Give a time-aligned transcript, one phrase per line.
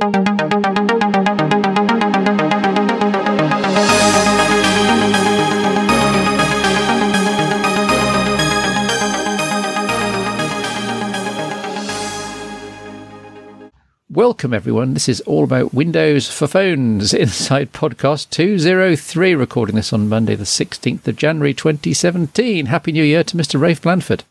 [0.00, 0.12] Welcome,
[14.54, 14.94] everyone.
[14.94, 20.44] This is all about Windows for Phones Insight Podcast 203, recording this on Monday, the
[20.44, 22.66] 16th of January 2017.
[22.66, 23.60] Happy New Year to Mr.
[23.60, 24.22] Rafe Blandford.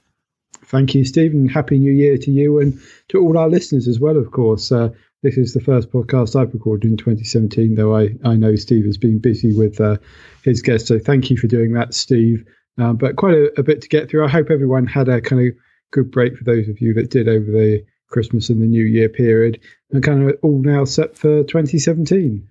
[0.68, 1.50] Thank you, Stephen.
[1.50, 2.80] Happy New Year to you and
[3.10, 4.72] to all our listeners as well, of course.
[4.72, 4.90] Uh,
[5.24, 8.98] this is the first podcast I've recorded in 2017, though I, I know Steve has
[8.98, 9.98] been busy with uh,
[10.44, 10.88] his guests.
[10.88, 12.46] So thank you for doing that, Steve.
[12.78, 14.25] Um, but quite a, a, bit to get through.
[14.25, 15.56] I hope everyone had a kind of
[15.92, 19.10] good break for those of you that did over the Christmas and the New Year
[19.10, 19.60] period,
[19.92, 22.47] and kind of all now set for 2017.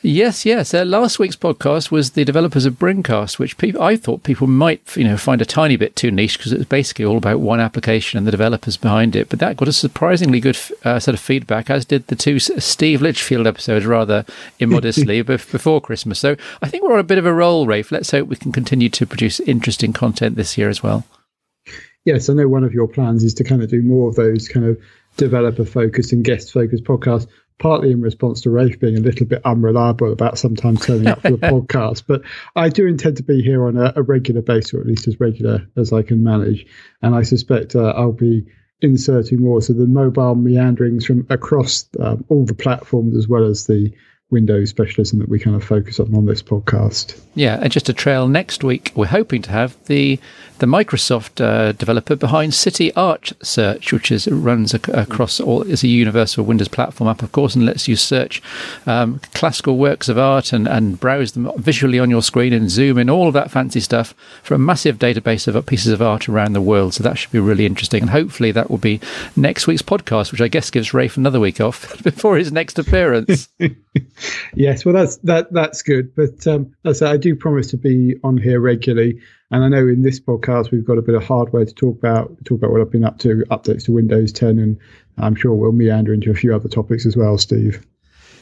[0.00, 0.72] Yes, yes.
[0.72, 4.96] Uh, last week's podcast was the developers of Brincast, which people, I thought people might,
[4.96, 7.58] you know, find a tiny bit too niche because it was basically all about one
[7.58, 9.28] application and the developers behind it.
[9.28, 13.02] But that got a surprisingly good uh, set of feedback, as did the two Steve
[13.02, 14.24] Litchfield episodes, rather
[14.60, 16.20] immodestly, before Christmas.
[16.20, 17.90] So I think we're on a bit of a roll, Rafe.
[17.90, 21.04] Let's hope we can continue to produce interesting content this year as well.
[22.04, 24.48] Yes, I know one of your plans is to kind of do more of those
[24.48, 24.78] kind of
[25.16, 27.26] developer focused and guest focused podcasts,
[27.58, 31.30] partly in response to Rafe being a little bit unreliable about sometimes turning up for
[31.30, 32.04] the podcast.
[32.06, 32.22] But
[32.54, 35.20] I do intend to be here on a, a, regular basis, or at least as
[35.20, 36.66] regular as I can manage.
[37.02, 38.46] And I suspect uh, I'll be
[38.80, 43.66] inserting more so the mobile meanderings from across um, all the platforms as well as
[43.66, 43.92] the
[44.30, 47.18] Windows specialism that we kind of focus on on this podcast.
[47.34, 50.20] Yeah, and just a trail next week, we're hoping to have the
[50.58, 55.84] the Microsoft uh, developer behind City Art Search, which is runs ac- across all is
[55.84, 58.42] a universal Windows platform app, of course, and lets you search
[58.86, 62.98] um, classical works of art and, and browse them visually on your screen and zoom
[62.98, 66.52] in all of that fancy stuff for a massive database of pieces of art around
[66.52, 66.94] the world.
[66.94, 69.00] So that should be really interesting, and hopefully that will be
[69.36, 73.48] next week's podcast, which I guess gives Rafe another week off before his next appearance.
[74.54, 78.16] yes, well that's that that's good, but um, as I, I do promise to be
[78.24, 79.20] on here regularly.
[79.50, 82.36] And I know in this podcast we've got a bit of hardware to talk about,
[82.44, 84.78] talk about what I've been up to, updates to Windows 10, and
[85.16, 87.84] I'm sure we'll meander into a few other topics as well, Steve.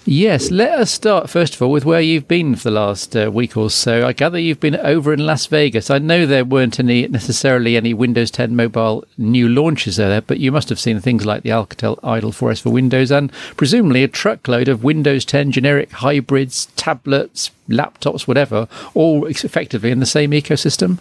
[0.09, 3.29] Yes, let us start first of all with where you've been for the last uh,
[3.29, 4.07] week or so.
[4.07, 5.91] I gather you've been over in Las Vegas.
[5.91, 10.53] I know there weren't any necessarily any Windows 10 mobile new launches there, but you
[10.53, 14.69] must have seen things like the Alcatel Idol 4S for Windows and presumably a truckload
[14.69, 21.01] of Windows 10 generic hybrids, tablets, laptops, whatever, all effectively in the same ecosystem.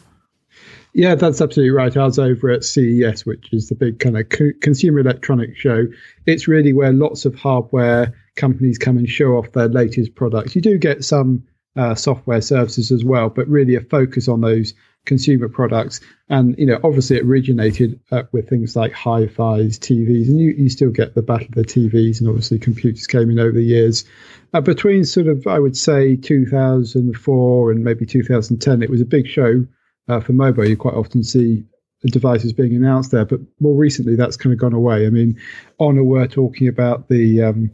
[0.97, 1.95] Yeah, that's absolutely right.
[1.97, 5.87] I was over at CES, which is the big kind of co- consumer electronics show.
[6.25, 10.55] It's really where lots of hardware companies come and show off their latest products.
[10.55, 11.43] You do get some
[11.75, 14.73] uh, software services as well, but really a focus on those
[15.03, 15.99] consumer products.
[16.29, 20.69] And you know, obviously, it originated uh, with things like hi-fi's, TVs, and you, you
[20.69, 24.05] still get the battle of the TVs, and obviously, computers came in over the years.
[24.53, 29.27] Uh, between sort of, I would say, 2004 and maybe 2010, it was a big
[29.27, 29.65] show
[30.07, 30.67] uh, for mobile.
[30.67, 31.65] You quite often see
[32.11, 35.07] devices being announced there, but more recently, that's kind of gone away.
[35.07, 35.39] I mean,
[35.79, 37.71] Honor were talking about the um,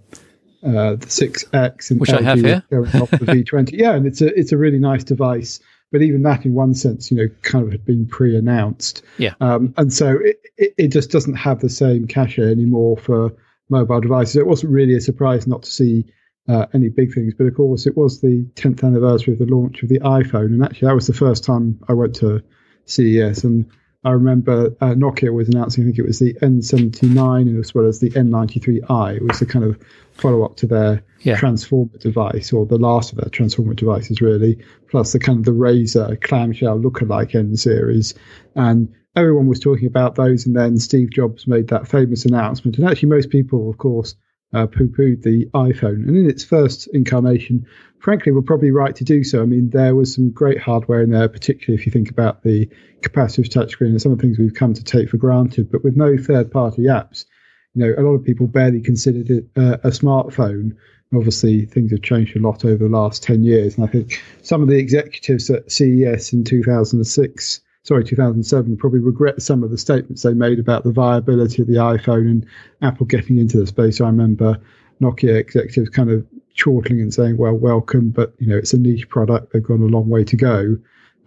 [0.64, 3.72] uh, the 6X and which LG I have here going off the V20.
[3.74, 5.60] Yeah, and it's a it's a really nice device.
[5.92, 9.04] But even that, in one sense, you know, kind of had been pre-announced.
[9.18, 9.34] Yeah.
[9.42, 13.34] Um, and so it, it, it just doesn't have the same cachet anymore for
[13.70, 14.38] mobile devices.
[14.38, 16.06] It wasn't really a surprise not to see
[16.48, 19.84] uh, any big things, but of course, it was the 10th anniversary of the launch
[19.84, 22.42] of the iPhone, and actually, that was the first time I went to
[22.86, 23.70] CES, and
[24.04, 28.00] I remember uh, Nokia was announcing, I think it was the N79 as well as
[28.00, 29.18] the N93i.
[29.18, 29.80] It was the kind of
[30.14, 31.38] follow up to their yeah.
[31.38, 34.58] transformer device, or the last of their transformer devices, really,
[34.90, 38.16] plus the kind of the Razr clamshell lookalike N series.
[38.56, 42.80] And everyone was talking about those, and then Steve Jobs made that famous announcement.
[42.80, 44.16] And actually, most people, of course,
[44.54, 46.08] uh, poo pooed the iPhone.
[46.08, 47.66] And in its first incarnation,
[48.00, 49.42] frankly, we're probably right to do so.
[49.42, 52.70] I mean, there was some great hardware in there, particularly if you think about the
[53.02, 55.72] capacitive touchscreen and some of the things we've come to take for granted.
[55.72, 57.26] But with no third party apps,
[57.74, 60.76] you know, a lot of people barely considered it uh, a smartphone.
[61.14, 63.76] Obviously, things have changed a lot over the last 10 years.
[63.78, 69.42] And I think some of the executives at CES in 2006 sorry, 2007, probably regret
[69.42, 72.46] some of the statements they made about the viability of the iPhone and
[72.82, 74.02] Apple getting into the space.
[74.02, 74.60] I remember
[75.02, 76.26] Nokia executives kind of
[76.56, 79.54] chortling and saying, "Well, welcome, but you know it's a niche product.
[79.54, 80.78] They've gone a long way to go."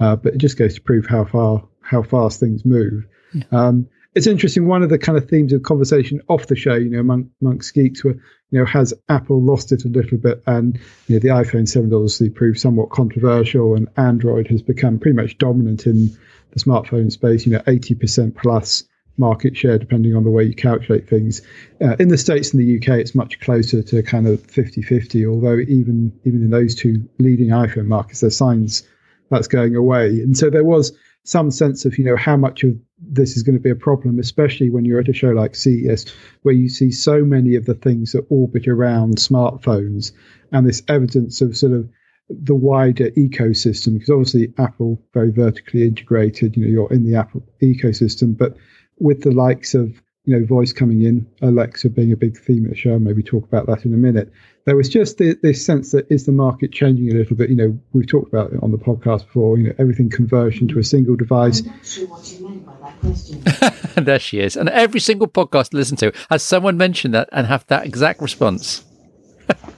[0.01, 3.05] Uh, but it just goes to prove how far how fast things move.
[3.33, 3.43] Yeah.
[3.51, 4.67] Um, it's interesting.
[4.67, 7.75] One of the kind of themes of conversation off the show, you know, among, amongst
[7.75, 8.17] geeks, were
[8.51, 10.41] you know, has Apple lost it a little bit?
[10.47, 10.79] And
[11.09, 15.37] you know, the iPhone 7 obviously proved somewhat controversial, and Android has become pretty much
[15.39, 16.17] dominant in
[16.55, 18.85] the smartphone space, you know, 80% plus
[19.17, 21.43] market share depending on the way you calculate things.
[21.81, 25.27] Uh, in the States and the UK, it's much closer to kind of 50 50,
[25.27, 28.83] although even, even in those two leading iPhone markets, there's signs
[29.31, 30.09] that's going away.
[30.21, 33.57] And so there was some sense of, you know, how much of this is going
[33.57, 36.07] to be a problem, especially when you're at a show like CES,
[36.43, 40.13] where you see so many of the things that orbit around smartphones
[40.53, 41.89] and this evidence of sort of
[42.29, 46.57] the wider ecosystem because obviously Apple very vertically integrated.
[46.57, 48.57] You know, you're in the Apple ecosystem, but
[48.99, 52.71] with the likes of you know voice coming in, Alexa being a big theme at
[52.71, 52.99] the show.
[52.99, 54.33] Maybe talk about that in a minute.
[54.65, 57.51] There was just the, this sense that is the market changing a little bit.
[57.51, 59.59] You know, we've talked about it on the podcast before.
[59.59, 61.63] You know, everything conversion to a single device.
[61.67, 64.05] I'm sure what you meant by that question.
[64.05, 64.57] there she is.
[64.57, 68.23] And every single podcast I listen to has someone mentioned that and have that exact
[68.23, 68.83] response.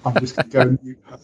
[0.04, 1.18] I'm just going to go mute her.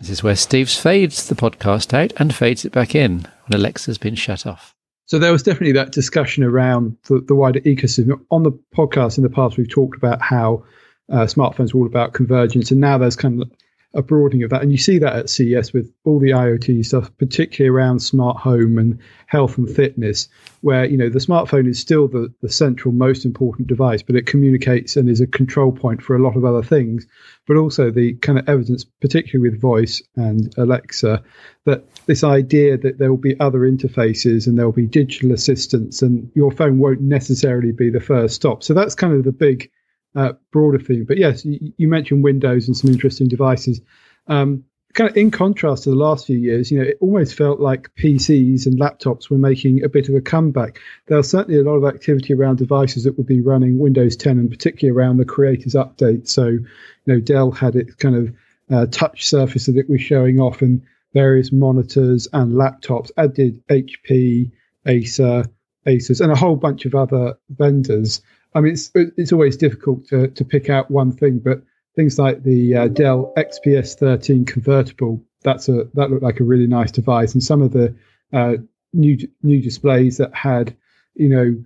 [0.00, 3.98] This is where Steve fades the podcast out and fades it back in when Alexa's
[3.98, 4.74] been shut off.
[5.06, 8.20] So there was definitely that discussion around the, the wider ecosystem.
[8.30, 10.64] On the podcast in the past, we've talked about how
[11.10, 13.50] uh, smartphones are all about convergence, and now there's kind of
[13.94, 14.62] a broadening of that.
[14.62, 18.78] And you see that at CES with all the IoT stuff, particularly around smart home
[18.78, 20.28] and health and fitness,
[20.60, 24.26] where you know the smartphone is still the, the central most important device, but it
[24.26, 27.06] communicates and is a control point for a lot of other things.
[27.46, 31.22] But also the kind of evidence, particularly with voice and Alexa,
[31.64, 36.02] that this idea that there will be other interfaces and there will be digital assistants
[36.02, 38.62] and your phone won't necessarily be the first stop.
[38.62, 39.70] So that's kind of the big
[40.18, 41.04] uh, broader theme.
[41.04, 43.80] But yes, you, you, mentioned Windows and some interesting devices.
[44.26, 47.60] Um, kind of in contrast to the last few years, you know, it almost felt
[47.60, 50.80] like PCs and laptops were making a bit of a comeback.
[51.06, 54.38] There was certainly a lot of activity around devices that would be running Windows 10,
[54.38, 56.26] and particularly around the Creators Update.
[56.26, 56.66] So, you
[57.06, 58.34] know, Dell had its kind of
[58.70, 60.82] uh, touch surface that it was showing off, and
[61.14, 64.50] various monitors and laptops, as did HP,
[64.84, 65.44] Acer,
[65.86, 68.20] Asus, and a whole bunch of other vendors.
[68.54, 71.62] I mean, it's it's always difficult to to pick out one thing, but
[71.96, 76.66] things like the uh, Dell XPS 13 convertible, that's a that looked like a really
[76.66, 77.94] nice device, and some of the
[78.32, 78.54] uh,
[78.92, 80.76] new new displays that had
[81.14, 81.62] you know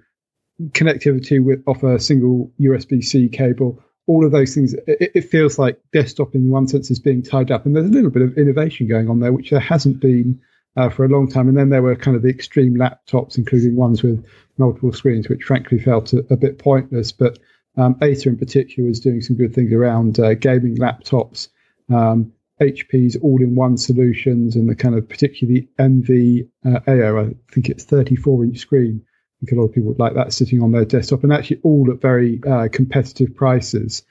[0.70, 3.82] connectivity with off a single USB C cable.
[4.08, 7.52] All of those things, it, it, feels like desktop in one sense is being tied
[7.52, 10.40] up, and there's a little bit of innovation going on there, which there hasn't been
[10.77, 11.49] uh, for a long time.
[11.49, 14.25] And then there were kind of the extreme laptops, including ones with
[14.59, 17.13] multiple screens, which frankly felt a, a bit pointless.
[17.13, 17.39] But
[17.77, 21.49] um, Acer in particular was doing some good things around uh, gaming laptops,
[21.91, 27.19] um, HP's all-in-one solutions, and the kind of particularly Envy uh, Air.
[27.19, 29.03] I think it's 34-inch screen.
[29.05, 31.61] I think a lot of people would like that sitting on their desktop, and actually
[31.63, 34.03] all at very uh, competitive prices.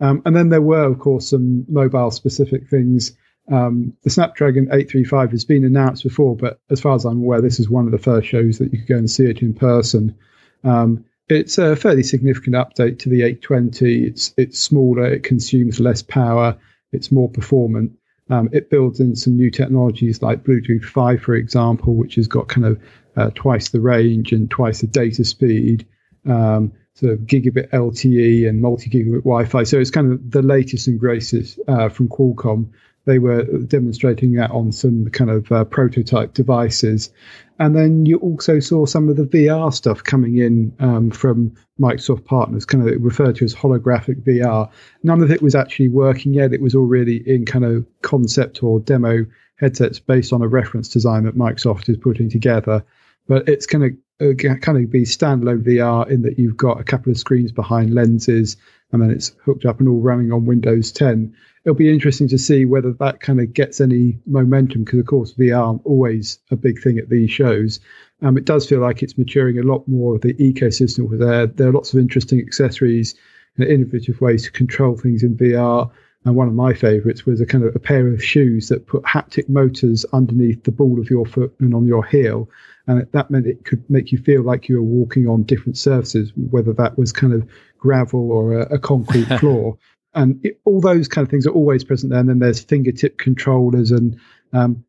[0.00, 3.12] Um, and then there were, of course, some mobile-specific things
[3.50, 7.60] um, the Snapdragon 835 has been announced before, but as far as I'm aware, this
[7.60, 10.16] is one of the first shows that you could go and see it in person.
[10.64, 14.04] Um, it's a fairly significant update to the 820.
[14.06, 16.56] It's it's smaller, it consumes less power,
[16.92, 17.92] it's more performant.
[18.30, 22.48] Um, it builds in some new technologies like Bluetooth 5, for example, which has got
[22.48, 22.82] kind of
[23.16, 25.86] uh, twice the range and twice the data speed.
[26.26, 29.62] Um, sort of gigabit LTE and multi-gigabit Wi-Fi.
[29.62, 32.70] So it's kind of the latest and greatest uh, from Qualcomm
[33.08, 37.10] they were demonstrating that on some kind of uh, prototype devices.
[37.58, 42.26] And then you also saw some of the VR stuff coming in um, from Microsoft
[42.26, 44.70] partners, kind of referred to as holographic VR.
[45.02, 46.52] None of it was actually working yet.
[46.52, 49.24] It was already in kind of concept or demo
[49.56, 52.84] headsets based on a reference design that Microsoft is putting together.
[53.26, 57.12] But it's kind uh, kind of be standalone VR in that you've got a couple
[57.12, 58.56] of screens behind lenses
[58.92, 61.34] and then it's hooked up and all running on Windows 10
[61.68, 65.34] it'll be interesting to see whether that kind of gets any momentum because, of course,
[65.34, 67.80] VR always a big thing at these shows.
[68.22, 71.46] Um, it does feel like it's maturing a lot more of the ecosystem there.
[71.46, 73.16] There are lots of interesting accessories
[73.58, 75.90] and innovative ways to control things in VR.
[76.24, 79.02] And one of my favorites was a kind of a pair of shoes that put
[79.04, 82.50] haptic motors underneath the ball of your foot and on your heel.
[82.86, 86.32] And that meant it could make you feel like you were walking on different surfaces,
[86.36, 87.48] whether that was kind of
[87.78, 89.78] gravel or a, a concrete floor
[90.14, 92.20] and it, all those kind of things are always present there.
[92.20, 94.18] And then there's fingertip controllers and
[94.52, 94.84] um,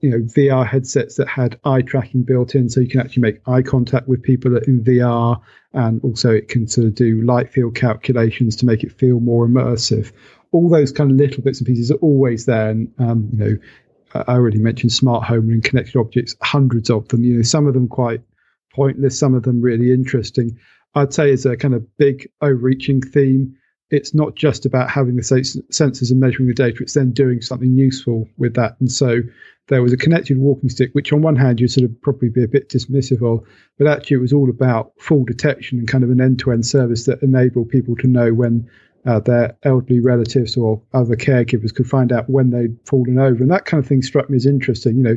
[0.00, 3.40] you know VR headsets that had eye tracking built in, so you can actually make
[3.46, 5.40] eye contact with people in VR,
[5.74, 9.46] and also it can sort of do light field calculations to make it feel more
[9.46, 10.12] immersive.
[10.52, 13.56] All those kind of little bits and pieces are always there, and um, you know.
[14.12, 17.22] I already mentioned smart home and connected objects, hundreds of them.
[17.22, 18.20] You know, some of them quite
[18.74, 20.58] pointless, some of them really interesting.
[20.96, 23.56] I'd say as a kind of big overreaching theme,
[23.90, 27.76] it's not just about having the sensors and measuring the data, it's then doing something
[27.76, 28.76] useful with that.
[28.80, 29.20] And so
[29.68, 32.42] there was a connected walking stick, which on one hand you'd sort of probably be
[32.42, 33.46] a bit dismissive of,
[33.78, 36.66] but actually it was all about fall detection and kind of an end to end
[36.66, 38.68] service that enabled people to know when
[39.06, 43.42] uh, their elderly relatives or other caregivers could find out when they'd fallen over.
[43.42, 44.96] And that kind of thing struck me as interesting.
[44.96, 45.16] You know,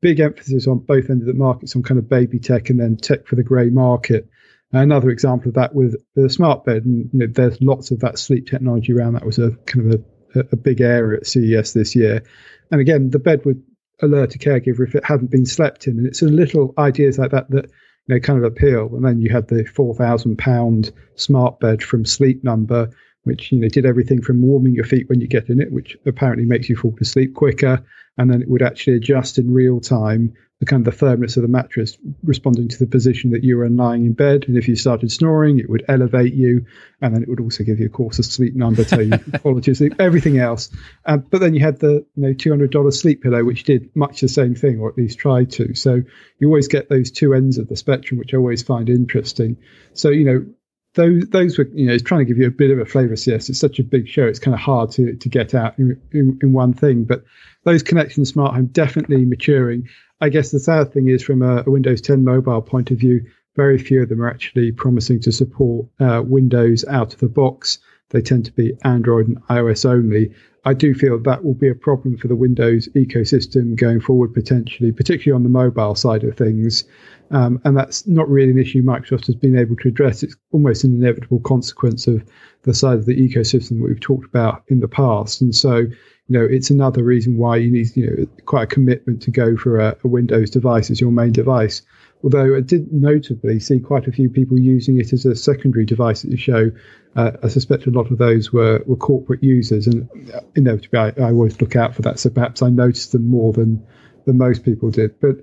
[0.00, 2.96] big emphasis on both ends of the market, some kind of baby tech and then
[2.96, 4.28] tech for the grey market.
[4.72, 8.18] Another example of that with the smart bed, and you know, there's lots of that
[8.18, 9.14] sleep technology around.
[9.14, 12.22] That was a kind of a, a big area at CES this year.
[12.70, 13.62] And again, the bed would
[14.00, 15.98] alert a caregiver if it hadn't been slept in.
[15.98, 17.66] And it's a little ideas like that that
[18.06, 18.90] you know kind of appeal.
[18.94, 22.90] And then you had the four thousand pound smart bed from Sleep Number,
[23.24, 25.96] which you know did everything from warming your feet when you get in it, which
[26.06, 27.84] apparently makes you fall asleep quicker,
[28.18, 31.42] and then it would actually adjust in real time the kind of the firmness of
[31.42, 34.44] the mattress responding to the position that you were lying in bed.
[34.46, 36.66] And if you started snoring, it would elevate you,
[37.00, 39.72] and then it would also give you, of course, a sleep number, tell you quality
[39.72, 40.70] of sleep, everything else.
[41.04, 43.90] Um, but then you had the you know two hundred dollar sleep pillow, which did
[43.96, 45.74] much the same thing, or at least tried to.
[45.74, 46.02] So
[46.38, 49.56] you always get those two ends of the spectrum, which I always find interesting.
[49.94, 50.46] So you know
[50.94, 53.14] those those were you know it's trying to give you a bit of a flavour.
[53.26, 56.00] Yes, it's such a big show; it's kind of hard to to get out in,
[56.12, 57.04] in, in one thing.
[57.04, 57.24] But
[57.64, 59.88] those connections smart home definitely maturing.
[60.20, 63.24] I guess the sad thing is, from a, a, Windows 10 mobile point of view,
[63.56, 67.78] very few of them are actually promising to support uh, Windows out of the box.
[68.12, 70.32] They tend to be Android and iOS only.
[70.64, 74.92] I do feel that will be a problem for the Windows ecosystem going forward, potentially,
[74.92, 76.84] particularly on the mobile side of things.
[77.32, 80.22] Um, and that's not really an issue Microsoft has been able to address.
[80.22, 82.24] It's almost an inevitable consequence of
[82.62, 85.40] the side of the ecosystem that we've talked about in the past.
[85.40, 85.86] And so
[86.28, 89.56] you know, it's another reason why you need, you know, quite a commitment to go
[89.56, 91.82] for a, a Windows device as your main device.
[92.22, 96.24] Although I did notably see quite a few people using it as a secondary device
[96.24, 96.70] at the show.
[97.16, 100.08] Uh, I suspect a lot of those were, were corporate users, and
[100.54, 102.18] inevitably, I, I always look out for that.
[102.18, 103.84] So perhaps I noticed them more than
[104.24, 105.20] than most people did.
[105.20, 105.38] But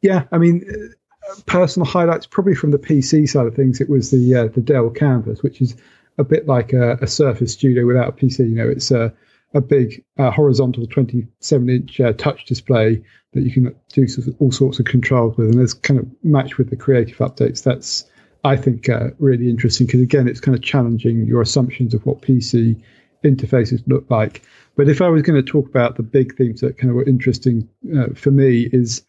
[0.00, 0.64] yeah, I mean,
[1.46, 3.80] personal highlights probably from the PC side of things.
[3.80, 5.76] It was the uh, the Dell Canvas, which is
[6.16, 8.40] a bit like a, a Surface Studio without a PC.
[8.40, 9.14] You know, it's a
[9.54, 13.02] a big uh, horizontal 27 inch uh, touch display
[13.32, 14.06] that you can do
[14.38, 17.62] all sorts of controls with, and it's kind of matched with the creative updates.
[17.62, 18.04] That's
[18.44, 22.22] I think uh, really interesting because again, it's kind of challenging your assumptions of what
[22.22, 22.80] PC
[23.24, 24.42] interfaces look like.
[24.76, 27.04] But if I was going to talk about the big themes that kind of were
[27.04, 29.02] interesting uh, for me, is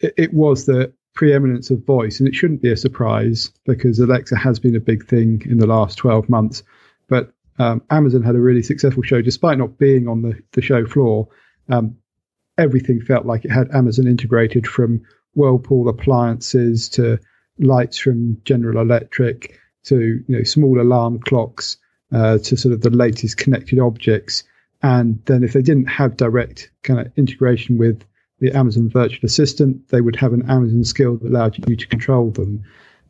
[0.00, 4.36] it, it was the preeminence of voice, and it shouldn't be a surprise because Alexa
[4.36, 6.62] has been a big thing in the last 12 months.
[7.08, 10.86] But um, Amazon had a really successful show, despite not being on the, the show
[10.86, 11.28] floor.
[11.68, 11.96] Um,
[12.56, 15.02] everything felt like it had Amazon integrated from
[15.34, 17.18] Whirlpool appliances to
[17.58, 21.76] lights from General Electric to you know small alarm clocks
[22.12, 24.42] uh, to sort of the latest connected objects.
[24.82, 28.02] And then if they didn't have direct kind of integration with
[28.38, 32.30] the Amazon virtual assistant, they would have an Amazon skill that allowed you to control
[32.30, 32.64] them.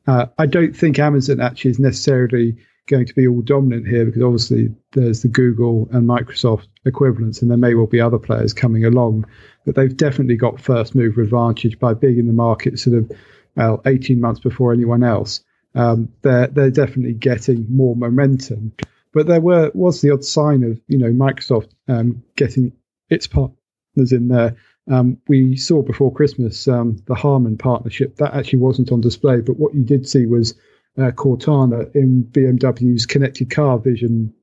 [0.08, 4.22] Uh, I don't think Amazon actually is necessarily going to be all dominant here because
[4.22, 8.84] obviously there's the Google and Microsoft equivalents, and there may well be other players coming
[8.84, 9.26] along.
[9.64, 13.12] But they've definitely got first mover advantage by being in the market sort of
[13.56, 15.42] well 18 months before anyone else.
[15.74, 18.72] Um, they're they're definitely getting more momentum.
[19.12, 22.72] But there were was the odd sign of you know Microsoft um, getting
[23.08, 24.56] its partners in there.
[24.90, 29.58] Um, we saw before Christmas um, the Harman partnership that actually wasn't on display, but
[29.58, 30.54] what you did see was
[30.98, 34.34] uh, Cortana in BMW's connected car vision.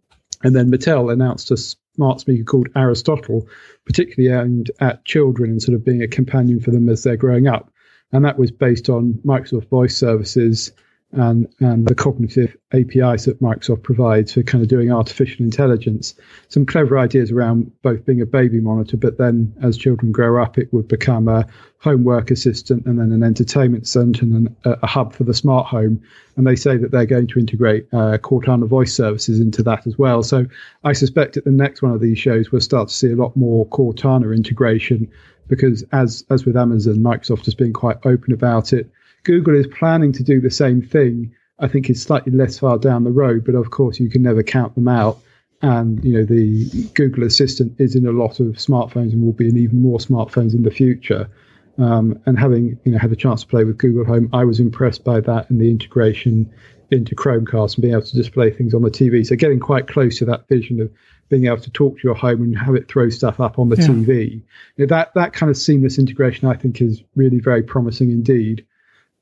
[0.43, 3.47] And then Mattel announced a smart speaker called Aristotle,
[3.85, 7.47] particularly aimed at children and sort of being a companion for them as they're growing
[7.47, 7.71] up.
[8.11, 10.71] And that was based on Microsoft Voice Services
[11.13, 16.13] and and the cognitive APIs that Microsoft provides for kind of doing artificial intelligence.
[16.49, 20.57] Some clever ideas around both being a baby monitor, but then as children grow up,
[20.57, 21.47] it would become a
[21.79, 26.01] homework assistant and then an entertainment center and a, a hub for the smart home.
[26.35, 29.97] And they say that they're going to integrate uh, Cortana voice services into that as
[29.97, 30.23] well.
[30.23, 30.45] So
[30.83, 33.35] I suspect at the next one of these shows, we'll start to see a lot
[33.37, 35.09] more Cortana integration
[35.47, 38.91] because as as with Amazon, Microsoft has been quite open about it
[39.27, 41.35] Google is planning to do the same thing.
[41.59, 44.41] I think is slightly less far down the road, but of course you can never
[44.41, 45.19] count them out.
[45.61, 49.49] And you know the Google Assistant is in a lot of smartphones and will be
[49.49, 51.29] in even more smartphones in the future.
[51.77, 54.61] Um, and having you know had a chance to play with Google Home, I was
[54.61, 56.49] impressed by that and the integration
[56.89, 59.25] into Chromecast and being able to display things on the TV.
[59.25, 60.89] So getting quite close to that vision of
[61.27, 63.75] being able to talk to your home and have it throw stuff up on the
[63.75, 63.87] yeah.
[63.87, 64.31] TV.
[64.77, 68.65] You know, that that kind of seamless integration, I think, is really very promising indeed.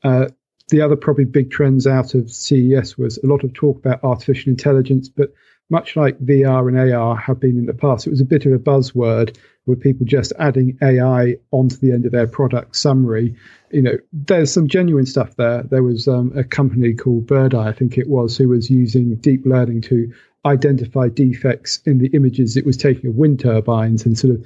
[0.03, 0.27] Uh,
[0.69, 4.49] the other probably big trends out of CES was a lot of talk about artificial
[4.49, 5.33] intelligence, but
[5.69, 8.53] much like VR and AR have been in the past, it was a bit of
[8.53, 13.35] a buzzword with people just adding AI onto the end of their product summary.
[13.71, 15.63] You know, there's some genuine stuff there.
[15.63, 19.15] There was um, a company called Bird Eye, I think it was, who was using
[19.15, 20.13] deep learning to
[20.45, 24.45] identify defects in the images it was taking of wind turbines and sort of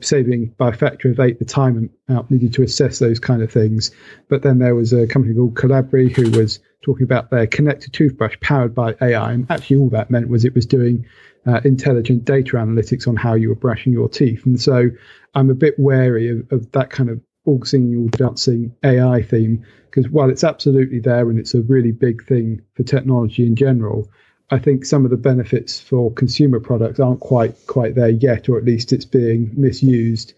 [0.00, 3.50] saving by a factor of eight the time out needed to assess those kind of
[3.50, 3.90] things.
[4.28, 8.36] But then there was a company called Kolibree who was talking about their connected toothbrush
[8.40, 9.32] powered by AI.
[9.32, 11.06] And actually, all that meant was it was doing
[11.46, 14.46] uh, intelligent data analytics on how you were brushing your teeth.
[14.46, 14.90] And so
[15.34, 19.64] I'm a bit wary of, of that kind of all singing, all dancing AI theme
[19.96, 24.06] because while it's absolutely there and it's a really big thing for technology in general,
[24.50, 28.58] I think some of the benefits for consumer products aren't quite quite there yet, or
[28.58, 30.34] at least it's being misused.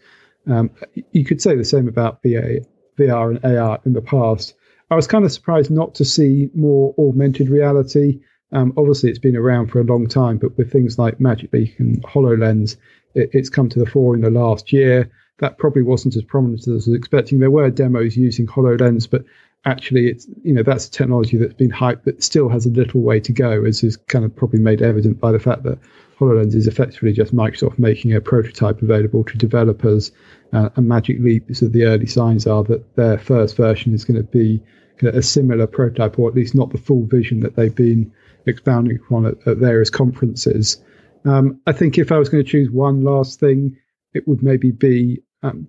[0.46, 0.70] Um,
[1.12, 2.60] you could say the same about VA,
[2.98, 4.54] VR and AR in the past.
[4.90, 8.20] I was kind of surprised not to see more augmented reality.
[8.52, 11.78] Um, obviously, it's been around for a long time, but with things like Magic Leap
[11.78, 12.76] and HoloLens,
[13.14, 15.10] it, it's come to the fore in the last year.
[15.40, 17.40] That probably wasn't as prominent as I was expecting.
[17.40, 19.24] There were demos using HoloLens, but
[19.64, 23.00] actually, it's you know that's a technology that's been hyped, but still has a little
[23.00, 25.78] way to go, as is kind of probably made evident by the fact that
[26.18, 30.12] HoloLens is effectively just Microsoft making a prototype available to developers.
[30.52, 34.16] Uh, and Magic Leap, so the early signs are that their first version is going
[34.16, 34.62] to be
[35.02, 38.10] a similar prototype, or at least not the full vision that they've been
[38.46, 40.82] expounding upon at, at various conferences.
[41.24, 43.76] Um, I think if I was going to choose one last thing,
[44.14, 45.68] it would maybe be, um,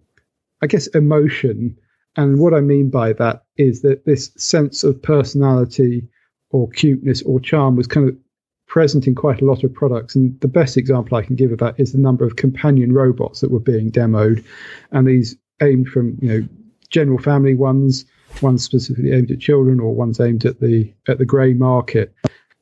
[0.62, 1.77] I guess, emotion.
[2.15, 6.08] And what I mean by that is that this sense of personality
[6.50, 8.18] or cuteness or charm was kind of
[8.66, 10.16] present in quite a lot of products.
[10.16, 13.42] And the best example I can give of that is the number of companion robots
[13.42, 14.44] that were being demoed,
[14.92, 16.48] and these aimed from you know
[16.89, 18.06] general family ones
[18.42, 22.13] one's specifically aimed at children or one's aimed at the at the grey market.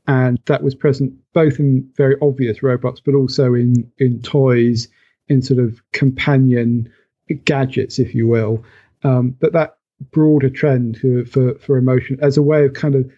[0.07, 4.87] And that was present both in very obvious robots but also in in toys
[5.27, 6.91] in sort of companion
[7.43, 8.63] gadgets if you will.
[9.03, 9.76] Um, but that
[10.11, 13.09] broader trend for, for for emotion as a way of kind of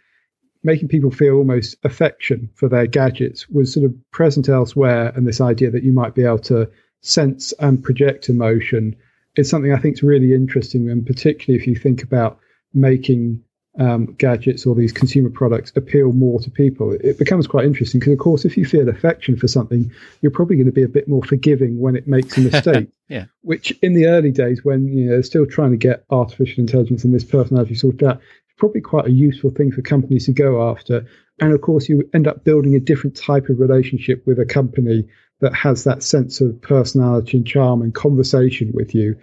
[0.63, 5.11] making people feel almost affection for their gadgets was sort of present elsewhere.
[5.15, 6.69] And this idea that you might be able to
[7.01, 8.95] sense and project emotion
[9.37, 12.39] is something I think is really interesting, and particularly if you think about
[12.73, 13.41] making
[13.79, 18.13] um, gadgets or these consumer products appeal more to people, it becomes quite interesting because,
[18.13, 19.89] of course, if you feel affection for something,
[20.21, 22.89] you're probably going to be a bit more forgiving when it makes a mistake.
[23.07, 23.25] yeah.
[23.41, 27.05] Which, in the early days, when you know they're still trying to get artificial intelligence
[27.05, 30.69] and this personality sorted out, it's probably quite a useful thing for companies to go
[30.69, 31.05] after.
[31.39, 35.07] And of course, you end up building a different type of relationship with a company
[35.39, 39.15] that has that sense of personality and charm and conversation with you.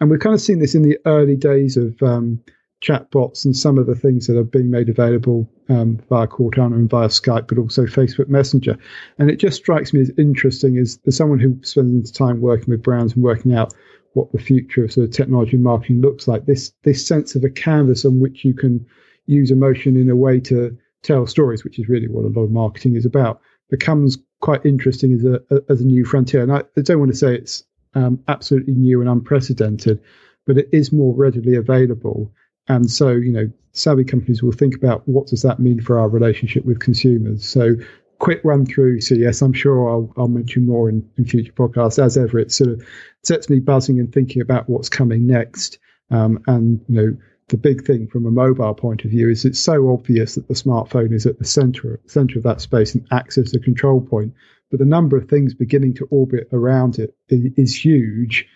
[0.00, 2.40] And we've kind of seen this in the early days of um,
[2.84, 6.90] chatbots and some of the things that are being made available um, via Cortana and
[6.90, 8.76] via Skype, but also Facebook Messenger.
[9.18, 12.82] And it just strikes me as interesting as, as someone who spends time working with
[12.82, 13.72] brands and working out
[14.12, 16.46] what the future of sort of technology marketing looks like.
[16.46, 18.86] This this sense of a canvas on which you can
[19.26, 22.50] use emotion in a way to tell stories, which is really what a lot of
[22.50, 26.42] marketing is about, becomes quite interesting as a, as a new frontier.
[26.42, 30.00] And I, I don't want to say it's um, absolutely new and unprecedented,
[30.46, 32.30] but it is more readily available.
[32.68, 36.08] And so, you know, savvy companies will think about what does that mean for our
[36.08, 37.46] relationship with consumers.
[37.46, 37.74] So,
[38.18, 39.42] quick run through CES.
[39.42, 42.02] I'm sure I'll, I'll mention more in, in, future podcasts.
[42.02, 42.82] As ever, it sort of
[43.22, 45.78] sets me buzzing and thinking about what's coming next.
[46.10, 47.16] Um, and you know,
[47.48, 50.54] the big thing from a mobile point of view is it's so obvious that the
[50.54, 54.32] smartphone is at the center center of that space and acts as the control point.
[54.70, 58.46] But the number of things beginning to orbit around it is, is huge.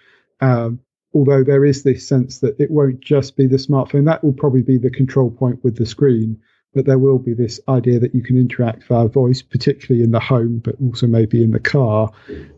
[0.41, 0.81] Um,
[1.15, 4.63] although there is this sense that it won't just be the smartphone, that will probably
[4.63, 6.41] be the control point with the screen.
[6.75, 10.21] But there will be this idea that you can interact via voice, particularly in the
[10.21, 12.11] home, but also maybe in the car.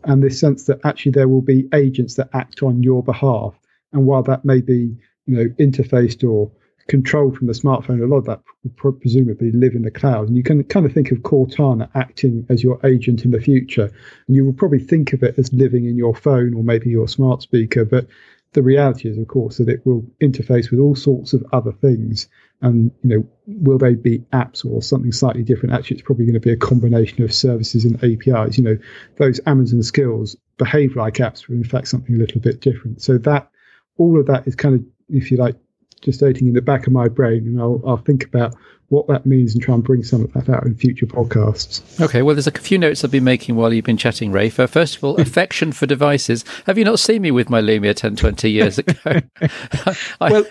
[0.03, 3.57] And this sense that actually there will be agents that act on your behalf.
[3.93, 6.51] And while that may be you know, interfaced or
[6.87, 8.01] controlled from the smartphone.
[8.01, 8.41] A lot of that
[8.83, 10.27] will presumably live in the cloud.
[10.27, 13.89] And you can kind of think of Cortana acting as your agent in the future.
[14.27, 17.07] And you will probably think of it as living in your phone or maybe your
[17.07, 17.85] smart speaker.
[17.85, 18.07] But
[18.53, 22.27] the reality is, of course, that it will interface with all sorts of other things.
[22.61, 25.73] And, you know, will they be apps or something slightly different?
[25.73, 28.57] Actually, it's probably going to be a combination of services and APIs.
[28.57, 28.77] You know,
[29.17, 33.01] those Amazon skills behave like apps, but in fact something a little bit different.
[33.01, 33.49] So that
[33.97, 35.55] all of that is kind of if you like,
[36.01, 38.55] gestating in the back of my brain, and I'll, I'll think about
[38.91, 41.99] what that means and try and bring some of that out in future podcasts.
[42.01, 44.59] Okay, well, there's a few notes I've been making while you've been chatting, Rafe.
[44.59, 46.43] Uh, first of all, affection for devices.
[46.65, 48.93] Have you not seen me with my Lumia 10, 20 years ago?
[50.19, 50.45] Well,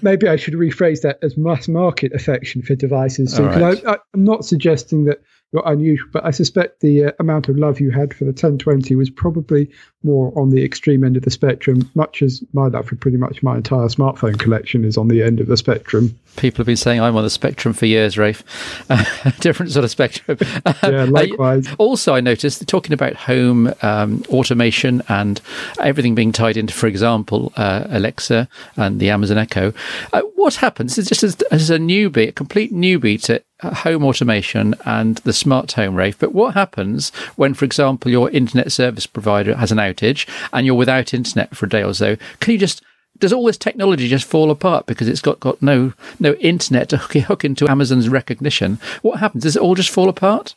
[0.00, 3.34] maybe I should rephrase that as mass market affection for devices.
[3.34, 3.84] So, right.
[3.86, 5.20] I, I'm not suggesting that
[5.52, 8.94] not unusual, but I suspect the uh, amount of love you had for the 1020
[8.94, 9.70] was probably
[10.02, 13.42] more on the extreme end of the spectrum, much as my love for pretty much
[13.42, 16.18] my entire smartphone collection is on the end of the spectrum.
[16.36, 18.42] People have been saying I'm on the spectrum for years, Rafe.
[19.40, 20.38] Different sort of spectrum.
[20.82, 21.68] yeah, likewise.
[21.78, 25.40] also, I noticed talking about home um, automation and
[25.78, 29.74] everything being tied into, for example, uh, Alexa and the Amazon Echo.
[30.12, 34.74] Uh, what happens is just as, as a newbie, a complete newbie to home automation
[34.84, 36.18] and the smart home, Rafe.
[36.18, 40.74] But what happens when, for example, your internet service provider has an outage and you're
[40.74, 42.16] without internet for a day or so?
[42.40, 42.82] Can you just
[43.18, 46.96] does all this technology just fall apart because it's got, got no no internet to
[46.96, 48.78] hook, hook into Amazon's recognition?
[49.02, 49.44] What happens?
[49.44, 50.54] Does it all just fall apart?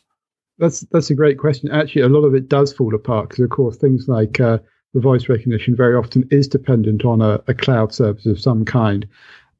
[0.58, 1.70] That's that's a great question.
[1.70, 4.58] Actually, a lot of it does fall apart because, of course, things like uh,
[4.94, 9.06] the voice recognition very often is dependent on a, a cloud service of some kind.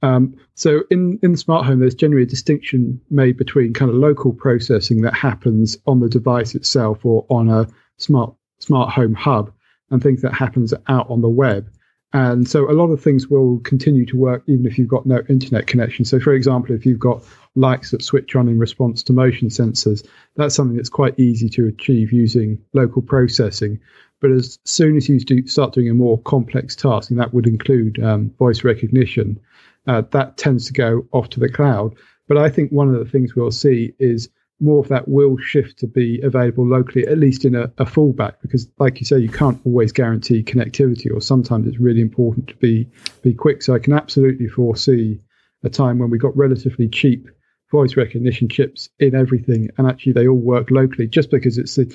[0.06, 3.96] Um, so in, in the smart home, there's generally a distinction made between kind of
[3.96, 7.66] local processing that happens on the device itself or on a
[7.96, 9.52] smart smart home hub
[9.90, 11.68] and things that happens out on the web.
[12.12, 15.22] And so a lot of things will continue to work even if you've got no
[15.28, 16.04] internet connection.
[16.04, 17.22] So for example, if you've got
[17.56, 21.66] lights that switch on in response to motion sensors, that's something that's quite easy to
[21.66, 23.80] achieve using local processing.
[24.20, 27.46] But as soon as you do start doing a more complex task, and that would
[27.46, 29.38] include um, voice recognition,
[29.86, 31.94] uh, that tends to go off to the cloud.
[32.28, 35.78] But I think one of the things we'll see is more of that will shift
[35.78, 39.28] to be available locally, at least in a, a fallback, because like you say, you
[39.28, 42.88] can't always guarantee connectivity, or sometimes it's really important to be
[43.22, 43.62] be quick.
[43.62, 45.20] So I can absolutely foresee
[45.62, 47.28] a time when we got relatively cheap
[47.70, 51.86] voice recognition chips in everything, and actually they all work locally, just because it's the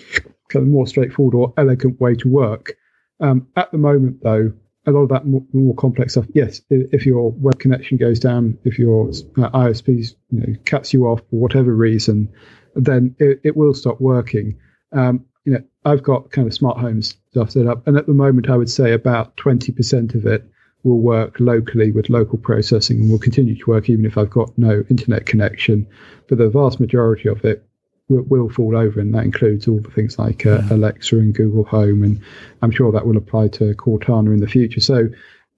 [0.50, 2.76] kind of more straightforward or elegant way to work.
[3.20, 4.54] Um, at the moment, though,
[4.86, 6.26] a lot of that more, more, complex stuff.
[6.34, 11.20] Yes, if your web connection goes down, if your uh, you know, cuts you off
[11.20, 12.30] for whatever reason,
[12.76, 14.58] then it, it will stop working.
[14.92, 18.14] Um, you know, I've got kind of smart homes stuff set up, and at the
[18.14, 20.48] moment, I would say about twenty percent of it
[20.84, 24.58] will work locally with local processing, and will continue to work even if I've got
[24.58, 25.88] no internet connection.
[26.28, 27.64] But the vast majority of it
[28.12, 30.74] will, will fall over, and that includes all the things like uh, yeah.
[30.76, 32.22] Alexa and Google Home, and
[32.62, 34.82] I'm sure that will apply to Cortana in the future.
[34.82, 35.10] So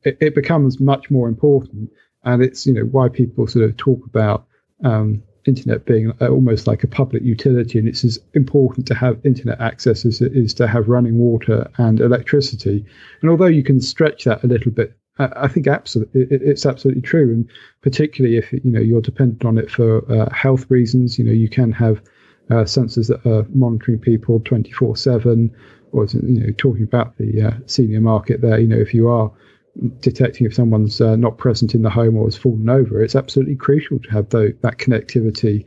[0.04, 1.92] it, it becomes much more important,
[2.24, 4.46] and it's you know why people sort of talk about
[4.84, 9.60] um, internet being almost like a public utility, and it's as important to have internet
[9.60, 12.86] access as it is to have running water and electricity.
[13.22, 17.32] And although you can stretch that a little bit I think absolutely it's absolutely true,
[17.32, 17.50] and
[17.82, 21.20] particularly if you know you're dependent on it for uh, health reasons.
[21.20, 22.02] You know you can have
[22.50, 25.56] uh, sensors that are monitoring people 24 7
[25.92, 29.32] or you know talking about the uh, senior market there you know if you are
[30.00, 33.56] detecting if someone's uh, not present in the home or has fallen over it's absolutely
[33.56, 35.66] crucial to have the, that connectivity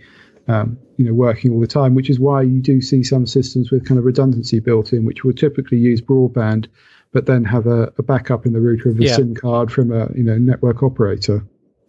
[0.48, 3.70] um, you know working all the time which is why you do see some systems
[3.70, 6.66] with kind of redundancy built in which will typically use broadband
[7.12, 9.16] but then have a, a backup in the router of a yeah.
[9.16, 11.44] sim card from a you know network operator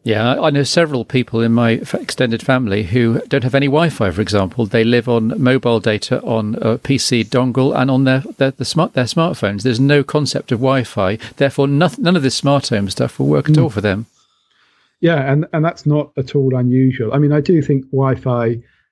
[0.07, 4.09] yeah, I know several people in my extended family who don't have any Wi-Fi.
[4.11, 8.51] For example, they live on mobile data on a PC dongle and on their their,
[8.51, 9.63] the smart, their smartphones.
[9.63, 11.17] There's no concept of Wi-Fi.
[11.35, 13.63] Therefore, nothing, none of this smart home stuff will work at mm.
[13.63, 14.05] all for them.
[15.01, 17.13] Yeah, and and that's not at all unusual.
[17.13, 18.45] I mean, I do think Wi-Fi,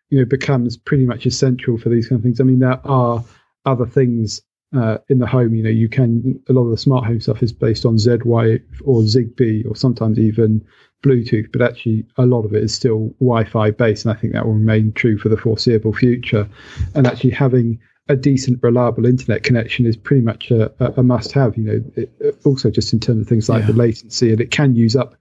[0.10, 2.42] you know, becomes pretty much essential for these kind of things.
[2.42, 3.24] I mean, there are
[3.66, 4.42] other things
[4.76, 5.54] uh, in the home.
[5.56, 8.64] You know, you can a lot of the smart home stuff is based on Z-Wave
[8.84, 10.66] or Zigbee, or sometimes even
[11.04, 14.46] Bluetooth, but actually a lot of it is still Wi-Fi based, and I think that
[14.46, 16.50] will remain true for the foreseeable future.
[16.94, 21.58] And actually having a decent, reliable internet connection is pretty much a, a must-have.
[21.58, 23.68] You know, it, also just in terms of things like yeah.
[23.68, 25.16] the latency, and it can use up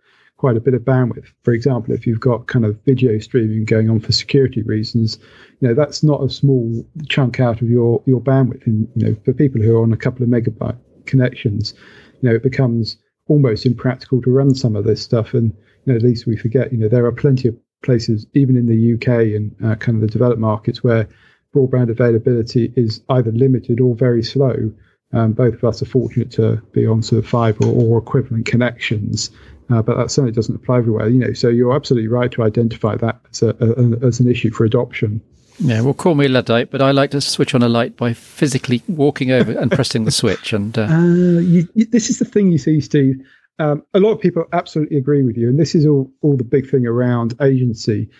[0.44, 1.33] quite a bit of bandwidth.
[1.42, 5.18] For example, if you've got kind of video streaming going on for security reasons,
[5.59, 8.66] you know that's not a small chunk out of your your bandwidth.
[8.66, 10.76] And you know, for people who are on a couple of megabyte
[11.07, 11.72] connections,
[12.20, 15.33] you know, it becomes almost impractical to run some of this stuff.
[15.33, 15.54] And
[15.87, 18.66] you know, at least we forget, you know, there are plenty of places, even in
[18.66, 21.09] the UK and uh, kind of the developed markets, where
[21.57, 24.70] broadband availability is either limited or very slow.
[25.14, 29.31] Um, both of us are fortunate to be on sort of fiber or equivalent connections,
[29.70, 31.09] uh, but that certainly doesn't apply everywhere.
[31.09, 34.50] You know, so you're absolutely right to identify that as, a, a, as an issue
[34.50, 35.20] for adoption.
[35.59, 38.83] Yeah, well, call me Luddite, but I like to switch on a light by physically
[38.88, 40.53] walking over and pressing the switch.
[40.53, 40.88] And uh...
[40.90, 43.24] Uh, you, you, this is the thing you see, Steve.
[43.59, 46.44] um, a lot of people absolutely agree with you, and this is all all the
[46.44, 48.11] big thing around agency.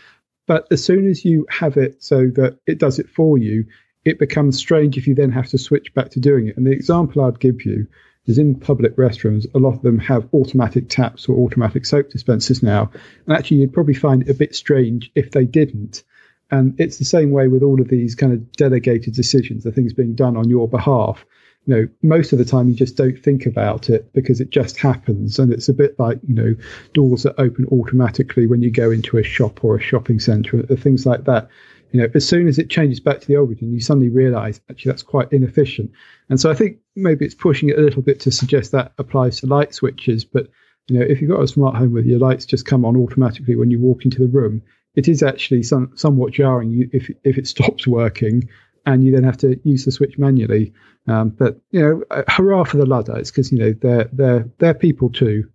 [0.47, 3.65] But as soon as you have it so that it does it for you,
[4.05, 6.57] it becomes strange if you then have to switch back to doing it.
[6.57, 7.87] And the example I'd give you
[8.27, 12.63] is in public restrooms, a lot of them have automatic taps or automatic soap dispensers
[12.63, 12.91] now.
[13.27, 16.03] And actually, you'd probably find it a bit strange if they didn't.
[16.51, 19.93] And it's the same way with all of these kind of delegated decisions, the things
[19.93, 21.25] being done on your behalf.
[21.67, 24.77] You know, most of the time you just don't think about it because it just
[24.77, 25.39] happens.
[25.39, 26.55] And it's a bit like, you know,
[26.93, 31.07] doors that open automatically when you go into a shop or a shopping centre, things
[31.07, 31.49] like that.
[31.95, 34.91] You know, as soon as it changes back to the routine, you suddenly realise actually
[34.91, 35.93] that's quite inefficient.
[36.29, 39.39] And so I think maybe it's pushing it a little bit to suggest that applies
[39.41, 40.25] to light switches.
[40.25, 40.49] But
[40.89, 43.55] you know, if you've got a smart home where your lights just come on automatically
[43.55, 44.61] when you walk into the room,
[44.97, 48.49] it is actually some, somewhat jarring if if it stops working
[48.87, 50.73] and you then have to use the switch manually.
[51.07, 55.11] Um, but you know, hurrah for the Luddites because you know they're they're they're people
[55.11, 55.49] too,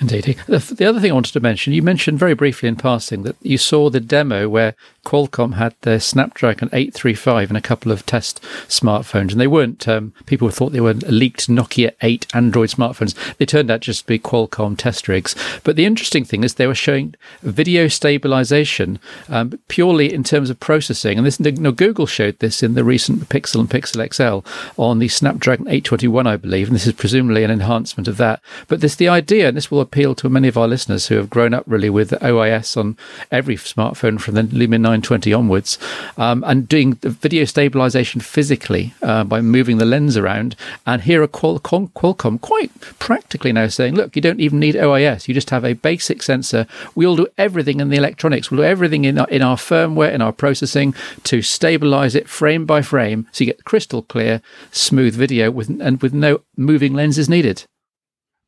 [0.00, 0.36] Indeed.
[0.46, 3.58] The other thing I wanted to mention, you mentioned very briefly in passing that you
[3.58, 9.32] saw the demo where Qualcomm had their Snapdragon 835 and a couple of test smartphones,
[9.32, 13.14] and they weren't, um, people thought they were leaked Nokia 8 Android smartphones.
[13.36, 15.34] They turned out just to be Qualcomm test rigs.
[15.64, 20.60] But the interesting thing is they were showing video stabilization um, purely in terms of
[20.60, 21.18] processing.
[21.18, 24.48] And this, no, Google showed this in the recent Pixel and Pixel XL
[24.80, 28.40] on the Snapdragon 821, I believe, and this is presumably an enhancement of that.
[28.68, 31.28] But this, the idea, and this will appeal to many of our listeners who have
[31.28, 32.96] grown up really with OIS on
[33.32, 35.78] every smartphone from the Lumia 920 onwards,
[36.16, 40.54] um, and doing the video stabilization physically uh, by moving the lens around.
[40.86, 45.26] And here are Qualcomm, Qualcomm quite practically now saying, look, you don't even need OIS.
[45.26, 46.68] You just have a basic sensor.
[46.94, 48.48] We'll do everything in the electronics.
[48.48, 52.64] We'll do everything in our, in our firmware, in our processing to stabilize it frame
[52.64, 57.28] by frame so you get crystal clear, smooth video with and with no moving lenses
[57.28, 57.64] needed.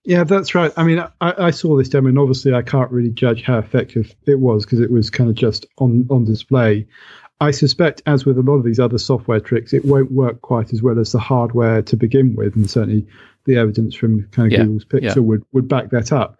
[0.05, 0.73] Yeah, that's right.
[0.77, 4.15] I mean, I, I, saw this demo, and obviously, I can't really judge how effective
[4.27, 6.87] it was because it was kind of just on on display.
[7.41, 10.73] I suspect, as with a lot of these other software tricks, it won't work quite
[10.73, 13.07] as well as the hardware to begin with, and certainly
[13.45, 15.23] the evidence from kind of yeah, Google's Pixel yeah.
[15.23, 16.37] would would back that up.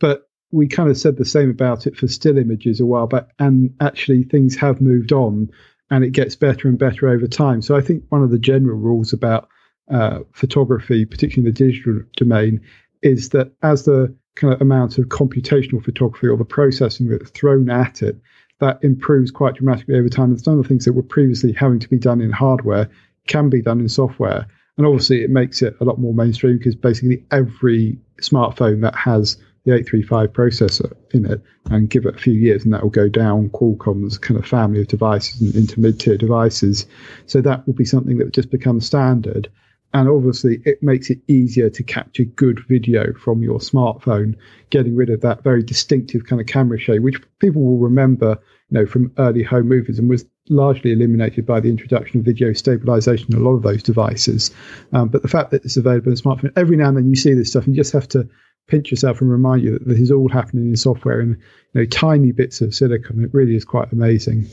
[0.00, 3.28] But we kind of said the same about it for still images a while back,
[3.38, 5.50] and actually, things have moved on,
[5.88, 7.62] and it gets better and better over time.
[7.62, 9.48] So I think one of the general rules about
[9.88, 12.60] uh, photography, particularly in the digital domain,
[13.04, 17.70] is that as the kind of amount of computational photography or the processing that's thrown
[17.70, 18.20] at it,
[18.58, 20.30] that improves quite dramatically over time.
[20.30, 22.88] And some of the things that were previously having to be done in hardware
[23.28, 24.46] can be done in software.
[24.76, 29.36] And obviously, it makes it a lot more mainstream because basically every smartphone that has
[29.64, 31.40] the 835 processor in it
[31.70, 34.80] and give it a few years and that will go down Qualcomm's kind of family
[34.80, 36.86] of devices and into mid tier devices.
[37.26, 39.48] So that will be something that just becomes standard
[39.94, 44.34] and obviously it makes it easier to capture good video from your smartphone
[44.70, 48.78] getting rid of that very distinctive kind of camera shade which people will remember you
[48.78, 53.32] know from early home movies and was largely eliminated by the introduction of video stabilization
[53.32, 54.50] in a lot of those devices.
[54.92, 57.16] Um, but the fact that it's available in a smartphone every now and then you
[57.16, 58.28] see this stuff and you just have to
[58.68, 61.86] pinch yourself and remind you that this is all happening in software in you know
[61.86, 63.24] tiny bits of silicon.
[63.24, 64.46] It really is quite amazing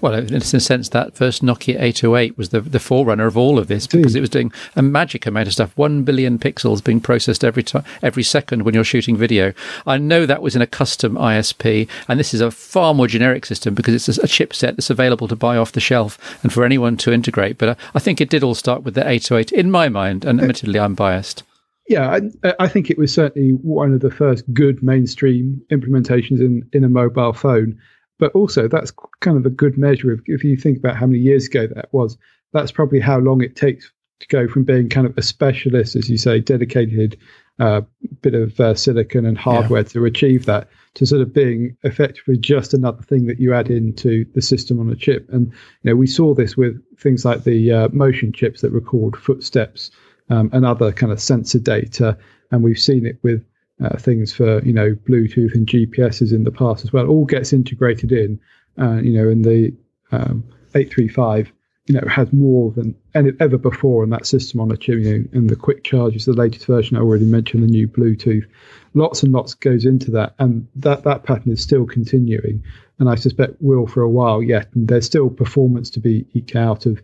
[0.00, 3.68] well, in a sense, that first Nokia 808 was the, the forerunner of all of
[3.68, 5.76] this because it was doing a magic amount of stuff.
[5.76, 9.52] One billion pixels being processed every time, every second when you're shooting video.
[9.86, 13.46] I know that was in a custom ISP, and this is a far more generic
[13.46, 16.96] system because it's a chipset that's available to buy off the shelf and for anyone
[16.98, 17.58] to integrate.
[17.58, 20.40] But uh, I think it did all start with the 808 in my mind, and
[20.40, 21.42] admittedly, I'm biased.
[21.88, 26.40] Yeah, I, uh, I think it was certainly one of the first good mainstream implementations
[26.40, 27.78] in, in a mobile phone
[28.18, 31.18] but also, that's kind of a good measure of if you think about how many
[31.18, 32.16] years ago that was.
[32.52, 36.08] That's probably how long it takes to go from being kind of a specialist, as
[36.08, 37.18] you say, dedicated
[37.58, 37.82] uh,
[38.22, 39.88] bit of uh, silicon and hardware yeah.
[39.88, 44.24] to achieve that, to sort of being effectively just another thing that you add into
[44.34, 45.28] the system on a chip.
[45.32, 45.46] And
[45.82, 49.90] you know, we saw this with things like the uh, motion chips that record footsteps
[50.30, 52.16] um, and other kind of sensor data,
[52.50, 53.44] and we've seen it with
[53.82, 57.08] uh, things for you know Bluetooth and GPSs in the past as well.
[57.08, 58.40] All gets integrated in,
[58.78, 59.74] uh, you know, and the
[60.12, 61.52] um, 835
[61.86, 64.98] you know has more than any, ever before in that system on a chip.
[64.98, 66.96] You know, and the quick charge is the latest version.
[66.96, 68.46] I already mentioned the new Bluetooth.
[68.94, 72.62] Lots and lots goes into that, and that that pattern is still continuing,
[72.98, 74.68] and I suspect will for a while yet.
[74.74, 77.02] And there's still performance to be eked out of,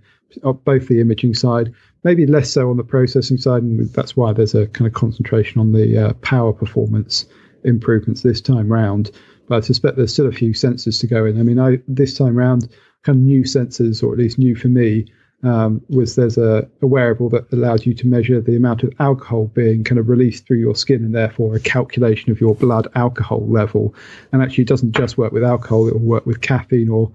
[0.65, 1.73] both the imaging side
[2.05, 5.61] maybe less so on the processing side, and that's why there's a kind of concentration
[5.61, 7.27] on the uh, power performance
[7.65, 9.11] improvements this time round.
[9.49, 11.39] But I suspect there's still a few sensors to go in.
[11.39, 12.69] I mean, I this time round,
[13.03, 15.07] kind of new sensors, or at least new for me,
[15.43, 19.47] um, was there's a, a, wearable that allows you to measure the amount of alcohol
[19.47, 23.47] being kind of released through your skin and therefore a calculation of your blood alcohol
[23.49, 23.95] level.
[24.33, 27.11] And actually, it doesn't just work with alcohol, it will work with caffeine or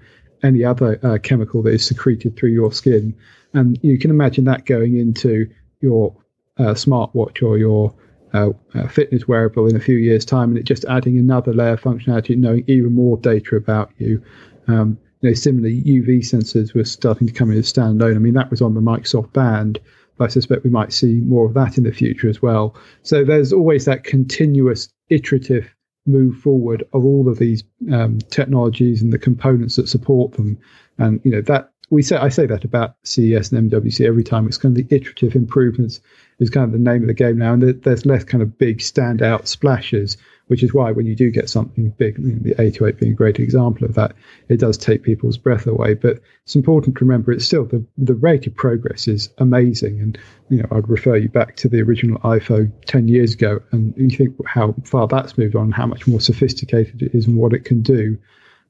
[0.46, 3.16] any other uh, chemical that is secreted through your skin.
[3.54, 5.50] And you can imagine that going into
[5.82, 6.16] your
[6.58, 7.94] uh, smartwatch or your
[8.34, 11.74] uh, uh, fitness wearable in a few years' time, and it just adding another layer
[11.74, 14.22] of functionality, knowing even more data about you.
[14.68, 18.16] Um, you know, similarly, UV sensors were starting to come in as standalone.
[18.16, 19.80] I mean, that was on the Microsoft Band,
[20.18, 22.76] but I suspect we might see more of that in the future as well.
[23.04, 25.74] So there's always that continuous iterative
[26.06, 30.58] move forward of all of these um, technologies and the components that support them.
[30.98, 34.48] And you know that we say I say that about CES and MWC every time.
[34.48, 36.02] It's kind of the iterative improvements
[36.40, 38.80] is kind of the name of the game now, and there's less kind of big
[38.80, 43.00] standout splashes which is why when you do get something big, you know, the 808
[43.00, 44.14] being a great example of that,
[44.48, 45.96] it does take people's breath away.
[45.96, 50.00] But it's important to remember it's still the, the rate of progress is amazing.
[50.00, 50.18] And,
[50.50, 54.16] you know, I'd refer you back to the original iPhone 10 years ago and you
[54.16, 57.66] think how far that's moved on, how much more sophisticated it is and what it
[57.66, 58.18] can do.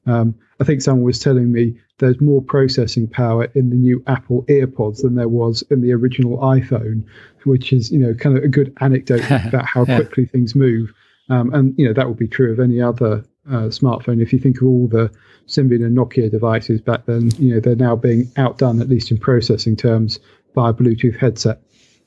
[0.06, 4.44] Um, I think someone was telling me there's more processing power in the new Apple
[4.48, 7.04] AirPods than there was in the original iPhone,
[7.44, 9.96] which is, you know, kind of a good anecdote about how yeah.
[9.96, 10.92] quickly things move.
[11.28, 14.22] Um, and you know that would be true of any other uh, smartphone.
[14.22, 15.10] If you think of all the
[15.46, 19.18] Symbian and Nokia devices back then, you know they're now being outdone at least in
[19.18, 20.18] processing terms
[20.54, 21.60] by a Bluetooth headset.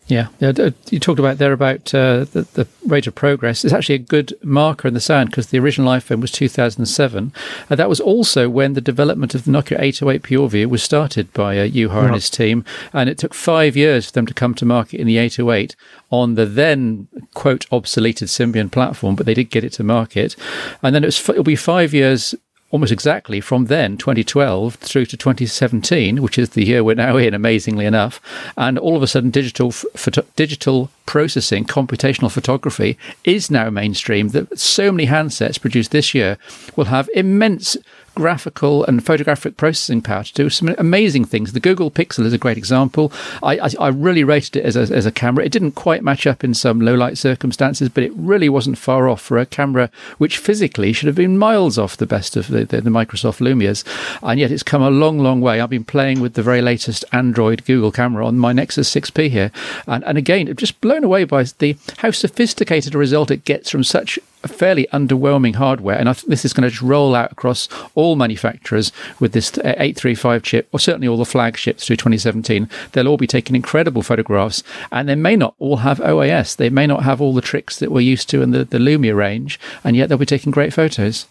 [0.10, 3.64] Yeah, you talked about there about uh, the, the, rate of progress.
[3.64, 7.32] It's actually a good marker in the sand because the original iPhone was 2007.
[7.70, 11.60] Uh, that was also when the development of the Nokia 808 PureView was started by
[11.60, 12.06] uh, yeah.
[12.06, 15.06] and his team, and it took five years for them to come to market in
[15.06, 15.76] the 808
[16.10, 20.36] on the then quote obsoleted Symbian platform, but they did get it to market.
[20.82, 22.34] And then it was, it'll be five years
[22.72, 27.34] almost exactly from then, 2012, through to 2017, which is the year we're now in,
[27.34, 28.22] amazingly enough.
[28.58, 34.30] And all of a sudden, digital photo- digital processing, computational photography, is now mainstream.
[34.30, 36.38] That so many handsets produced this year
[36.76, 37.76] will have immense
[38.20, 41.54] graphical and photographic processing power to do some amazing things.
[41.54, 43.14] The Google Pixel is a great example.
[43.42, 45.46] I, I, I really rated it as a, as a camera.
[45.46, 49.08] It didn't quite match up in some low light circumstances, but it really wasn't far
[49.08, 52.66] off for a camera which physically should have been miles off the best of the,
[52.66, 53.86] the, the Microsoft Lumias.
[54.22, 55.62] And yet it's come a long, long way.
[55.62, 59.50] I've been playing with the very latest Android Google camera on my Nexus 6P here.
[59.88, 63.86] And, and again, just blown away by the how sophisticated a result it gets from
[63.86, 67.68] such fairly underwhelming hardware, and I think this is going to just roll out across
[67.96, 72.70] all manufacturers with this uh, 835 chip, or certainly all the flagships through 2017.
[72.92, 76.56] They'll all be taking incredible photographs, and they may not all have OIS.
[76.56, 79.16] They may not have all the tricks that we're used to in the, the Lumia
[79.16, 81.26] range, and yet they'll be taking great photos.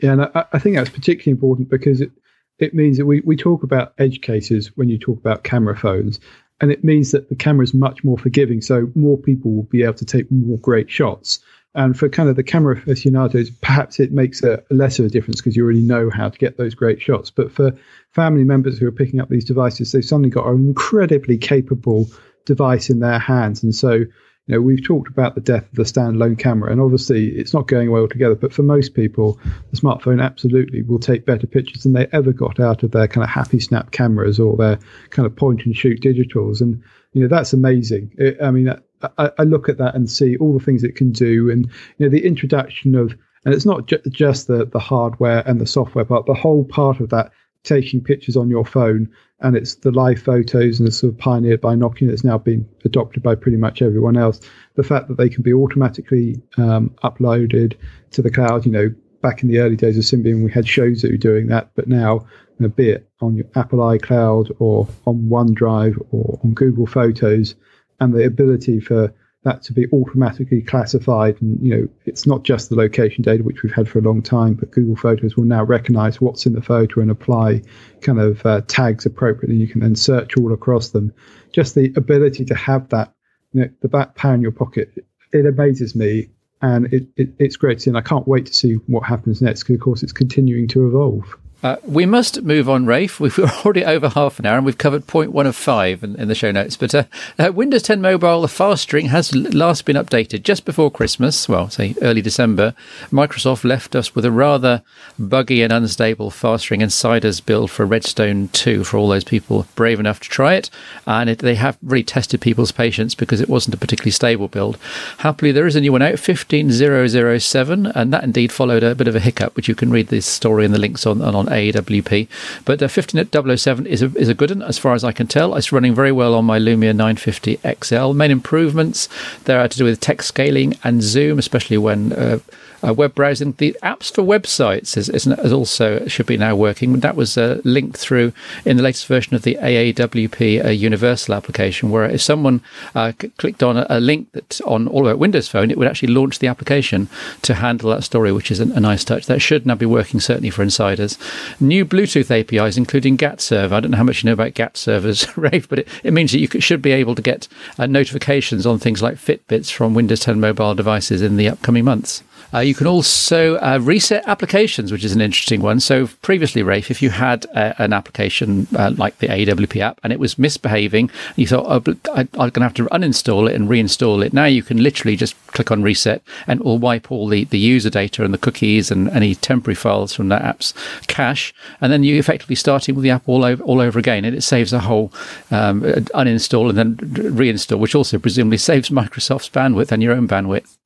[0.00, 2.10] Yeah, and I, I think that's particularly important because it,
[2.58, 6.20] it means that we, we talk about edge cases when you talk about camera phones,
[6.60, 9.82] and it means that the camera is much more forgiving, so more people will be
[9.82, 11.40] able to take more great shots.
[11.76, 15.42] And for kind of the camera aficionados, perhaps it makes a, less of a difference
[15.42, 17.30] because you already know how to get those great shots.
[17.30, 17.76] But for
[18.12, 22.08] family members who are picking up these devices, they've suddenly got an incredibly capable
[22.46, 23.62] device in their hands.
[23.62, 24.08] And so, you
[24.54, 27.88] know, we've talked about the death of the standalone camera, and obviously it's not going
[27.88, 28.36] away altogether.
[28.36, 29.38] But for most people,
[29.70, 33.22] the smartphone absolutely will take better pictures than they ever got out of their kind
[33.22, 34.78] of happy snap cameras or their
[35.10, 36.62] kind of point and shoot digitals.
[36.62, 38.12] And you know, that's amazing.
[38.16, 38.74] It, I mean,
[39.18, 41.66] I, I, look at that and see all the things it can do, and
[41.98, 45.66] you know the introduction of, and it's not ju- just the the hardware and the
[45.66, 47.30] software part, the whole part of that
[47.62, 51.60] taking pictures on your phone, and it's the live photos and it's sort of pioneered
[51.60, 52.08] by Nokia.
[52.08, 54.40] It's now been adopted by pretty much everyone else.
[54.76, 57.74] The fact that they can be automatically um, uploaded
[58.12, 61.18] to the cloud, you know, back in the early days of Symbian, we had Shozu
[61.18, 62.26] doing that, but now,
[62.58, 67.54] you know, be it on your Apple iCloud or on OneDrive or on Google Photos,
[68.00, 69.12] and the ability for
[69.46, 71.40] that to be automatically classified.
[71.40, 74.20] And, you know, it's not just the location data, which we've had for a long
[74.20, 77.62] time, but Google Photos will now recognize what's in the photo and apply
[78.00, 79.54] kind of uh, tags appropriately.
[79.56, 81.12] You can then search all across them.
[81.52, 83.14] Just the ability to have that,
[83.52, 84.90] you know, the back power in your pocket,
[85.32, 86.30] it amazes me.
[86.60, 87.90] And it, it, it's great to see.
[87.90, 90.88] And I can't wait to see what happens next because, of course, it's continuing to
[90.88, 91.36] evolve.
[91.66, 93.18] Uh, we must move on, Rafe.
[93.26, 96.28] We've already over half an hour and we've covered point one of five in, in
[96.28, 96.76] the show notes.
[96.76, 97.04] But uh,
[97.40, 101.68] uh, Windows 10 Mobile, the fast ring has last been updated just before Christmas, well,
[101.68, 102.72] say early December.
[103.10, 104.84] Microsoft left us with a rather
[105.18, 109.98] buggy and unstable fast ring insiders build for Redstone 2 for all those people brave
[109.98, 110.70] enough to try it.
[111.04, 114.78] And it, they have really tested people's patience because it wasn't a particularly stable build.
[115.18, 119.16] Happily, there is a new one out, 15007, and that indeed followed a bit of
[119.16, 122.28] a hiccup, which you can read this story and the links on, on AWP.
[122.64, 125.54] But uh, 15007 is a, is a good one as far as I can tell.
[125.54, 128.12] It's running very well on my Lumia 950 XL.
[128.12, 129.08] Main improvements
[129.44, 132.38] there are to do with text scaling and zoom, especially when uh,
[132.84, 133.52] uh, web browsing.
[133.52, 137.00] The apps for websites is, is, also should be now working.
[137.00, 138.32] That was uh, linked through
[138.64, 142.60] in the latest version of the AAWP uh, Universal application, where if someone
[142.94, 145.88] uh, c- clicked on a, a, link that on all about Windows Phone, it would
[145.88, 147.08] actually launch the application
[147.42, 149.26] to handle that story, which is a, a nice touch.
[149.26, 151.18] That should now be working certainly for insiders.
[151.60, 153.74] New Bluetooth APIs, including GATT server.
[153.74, 156.32] I don't know how much you know about GATT servers, Rafe, but it, it means
[156.32, 157.48] that you could, should be able to get
[157.78, 162.22] uh, notifications on things like Fitbits from Windows 10 mobile devices in the upcoming months.
[162.52, 165.80] Uh, you can also uh, reset applications, which is an interesting one.
[165.80, 170.12] So previously, Rafe, if you had uh, an application uh, like the AWP app and
[170.12, 173.68] it was misbehaving, you thought, oh, I, am going to have to uninstall it and
[173.68, 174.32] reinstall it.
[174.32, 177.58] Now you can literally just click on reset and it will wipe all the, the
[177.58, 180.72] user data and the cookies and any temporary files from that app's
[181.06, 181.54] cache.
[181.80, 184.24] And then you effectively starting with the app all over, all over again.
[184.24, 185.12] And it saves a whole
[185.50, 190.76] um, uninstall and then reinstall, which also presumably saves Microsoft's bandwidth and your own bandwidth.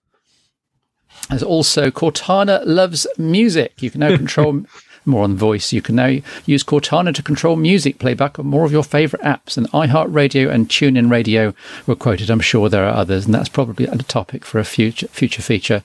[1.30, 3.80] There's also Cortana loves music.
[3.82, 4.64] You can now control
[5.06, 5.72] more on voice.
[5.72, 9.56] You can now use Cortana to control music playback on more of your favorite apps.
[9.56, 11.54] And iHeartRadio and TuneIn Radio
[11.86, 12.30] were quoted.
[12.30, 15.84] I'm sure there are others, and that's probably a topic for a future future feature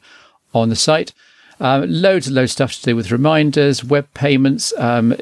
[0.54, 1.14] on the site.
[1.60, 4.74] Um, loads and loads of stuff to do with reminders, web payments.
[4.78, 5.16] Um,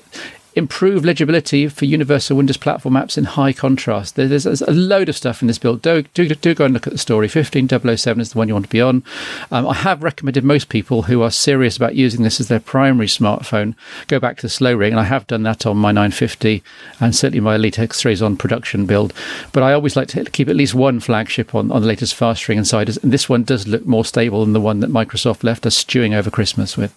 [0.56, 4.16] improve legibility for Universal Windows Platform apps in high contrast.
[4.16, 5.82] There's, there's, a load of stuff in this build.
[5.82, 7.28] Do, do, do go and look at the story.
[7.28, 9.04] 15007 is the one you want to be on.
[9.52, 13.08] Um, I have recommended most people who are serious about using this as their primary
[13.08, 13.76] smartphone
[14.08, 16.64] go back to the slow ring, and I have done that on my 950
[17.00, 19.14] and certainly my Elite X3 is on production build.
[19.52, 22.48] But I always like to keep at least one flagship on, on the latest fast
[22.48, 25.66] ring insiders, and this one does look more stable than the one that Microsoft left
[25.66, 26.96] us stewing over Christmas with.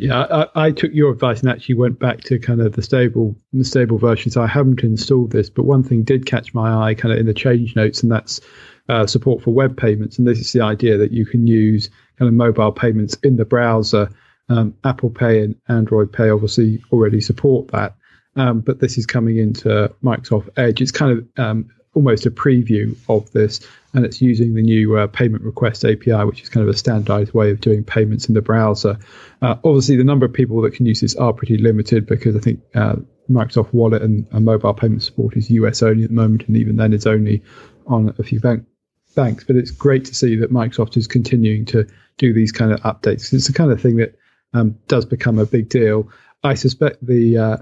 [0.00, 3.34] Yeah, I, I, took your advice and actually went back to kind of the stable,
[3.52, 4.30] the stable version.
[4.30, 7.26] So I haven't installed this, but one thing did catch my eye, kind of in
[7.26, 8.40] the change notes, and that's
[8.88, 10.16] uh, support for web payments.
[10.16, 13.44] And this is the idea that you can use kind of mobile payments in the
[13.44, 14.08] browser.
[14.48, 17.96] Um, Apple Pay and Android Pay obviously already support that,
[18.36, 20.80] um, but this is coming into Microsoft Edge.
[20.80, 25.06] It's kind of um, almost a preview of this, and it's using the new uh,
[25.06, 28.42] payment request API, which is kind of a standardized way of doing payments in the
[28.42, 28.98] browser.
[29.40, 32.40] Uh, obviously, the number of people that can use this are pretty limited because I
[32.40, 32.96] think uh,
[33.30, 36.76] Microsoft Wallet and, and, mobile payment support is US only at the moment, and even
[36.76, 37.42] then, it's only
[37.86, 38.64] on a few bank,
[39.14, 39.44] banks.
[39.44, 41.86] But it's great to see that Microsoft is continuing to
[42.18, 43.32] do these kind of updates.
[43.32, 44.18] It's the kind of thing that
[44.52, 46.10] um, does become a big deal.
[46.42, 47.56] I suspect the uh,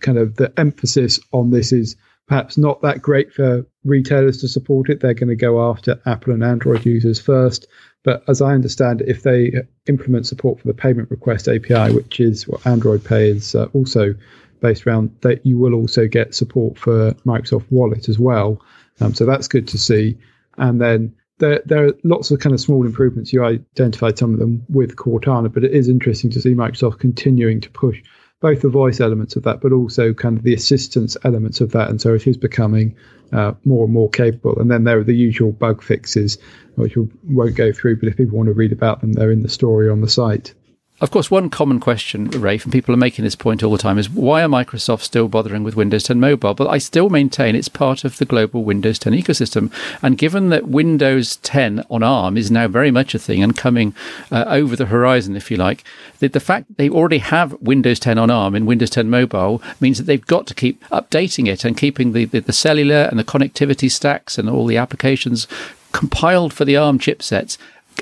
[0.00, 1.96] kind of the emphasis on this is
[2.26, 5.00] perhaps not that great for retailers to support it.
[5.00, 7.66] They're going to go after Apple and Android users first.
[8.02, 12.46] But as I understand if they implement support for the payment request API, which is
[12.46, 14.14] what Android Pay is uh, also
[14.60, 18.60] based around, that you will also get support for Microsoft Wallet as well.
[19.00, 20.18] Um, so that's good to see.
[20.58, 23.32] And then there, there are lots of kind of small improvements.
[23.32, 27.60] You identified some of them with Cortana, but it is interesting to see Microsoft continuing
[27.62, 28.02] to push
[28.44, 31.88] both the voice elements of that, but also kind of the assistance elements of that.
[31.88, 32.94] And so it is becoming
[33.32, 34.58] uh, more and more capable.
[34.58, 36.36] And then there are the usual bug fixes,
[36.74, 39.42] which we won't go through, but if people want to read about them, they're in
[39.42, 40.52] the story on the site.
[41.00, 43.98] Of course, one common question, Rafe, and people are making this point all the time,
[43.98, 46.54] is why are Microsoft still bothering with Windows 10 Mobile?
[46.54, 49.72] But I still maintain it's part of the global Windows 10 ecosystem.
[50.02, 53.92] And given that Windows 10 on ARM is now very much a thing and coming
[54.30, 55.82] uh, over the horizon, if you like,
[56.20, 59.98] the, the fact they already have Windows 10 on ARM in Windows 10 Mobile means
[59.98, 63.24] that they've got to keep updating it and keeping the, the, the cellular and the
[63.24, 65.48] connectivity stacks and all the applications
[65.90, 67.58] compiled for the ARM chipsets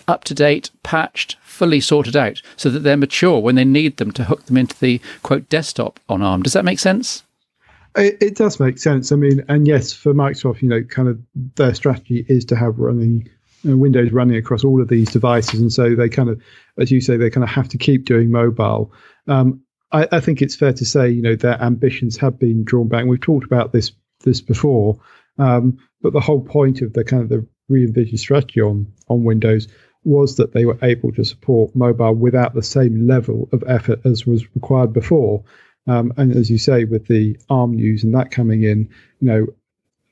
[0.08, 4.10] up to date, patched, fully sorted out so that they're mature when they need them
[4.12, 6.42] to hook them into the quote desktop on ARM.
[6.42, 7.22] Does that make sense?
[7.96, 9.12] It, it does make sense.
[9.12, 11.20] I mean, and yes, for Microsoft, you know, kind of
[11.56, 13.28] their strategy is to have running
[13.64, 16.42] Windows running across all of these devices, and so they kind of,
[16.78, 18.92] as you say, they kind of have to keep doing mobile.
[19.28, 19.62] Um,
[19.92, 23.04] I, I, think it's fair to say, you know, their ambitions have been drawn back.
[23.04, 23.92] We've talked about this
[24.24, 24.98] this before,
[25.38, 29.68] um, but the whole point of the kind of the re-envisioned strategy on on Windows
[30.04, 34.26] was that they were able to support mobile without the same level of effort as
[34.26, 35.44] was required before.
[35.86, 38.88] Um, and as you say, with the ARM news and that coming in,
[39.20, 39.46] you know,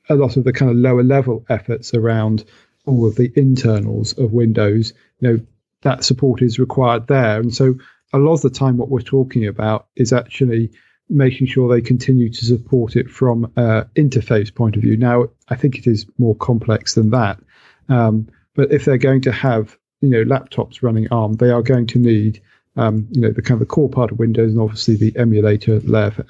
[0.09, 2.43] a lot of the kind of lower level efforts around
[2.85, 5.39] all of the internals of Windows, you know,
[5.81, 7.39] that support is required there.
[7.39, 7.75] And so
[8.13, 10.71] a lot of the time, what we're talking about is actually
[11.09, 14.97] making sure they continue to support it from an interface point of view.
[14.97, 17.39] Now, I think it is more complex than that.
[17.89, 21.87] Um, but if they're going to have you know laptops running ARM, they are going
[21.87, 22.41] to need
[22.77, 25.79] um, you know, the kind of the core part of Windows and obviously the emulator
[25.81, 26.23] layer for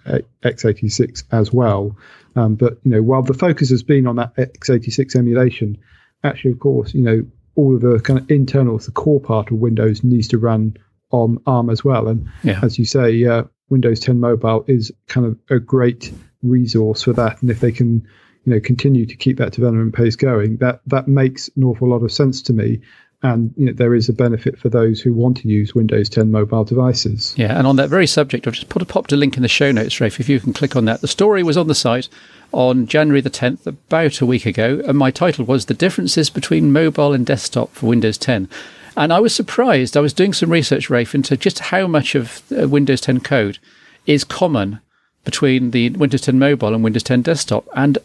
[0.43, 1.95] x86 as well.
[2.35, 5.77] Um, but you know, while the focus has been on that x86 emulation,
[6.23, 9.57] actually, of course, you know, all of the kind of internals, the core part of
[9.57, 10.77] Windows needs to run
[11.11, 12.07] on ARM as well.
[12.07, 12.59] And yeah.
[12.63, 16.11] as you say, uh, Windows 10 Mobile is kind of a great
[16.41, 17.41] resource for that.
[17.41, 18.07] And if they can,
[18.45, 22.03] you know, continue to keep that development pace going, that that makes an awful lot
[22.03, 22.81] of sense to me
[23.23, 26.31] and you know, there is a benefit for those who want to use Windows 10
[26.31, 27.33] mobile devices.
[27.37, 29.47] Yeah, and on that very subject, I've just put a popped a link in the
[29.47, 30.19] show notes, Rafe.
[30.19, 32.09] If you can click on that, the story was on the site
[32.51, 36.73] on January the 10th, about a week ago, and my title was "The Differences Between
[36.73, 38.49] Mobile and Desktop for Windows 10."
[38.97, 39.95] And I was surprised.
[39.95, 43.57] I was doing some research, Rafe, into just how much of uh, Windows 10 code
[44.05, 44.81] is common
[45.23, 47.99] between the Windows 10 Mobile and Windows 10 Desktop, and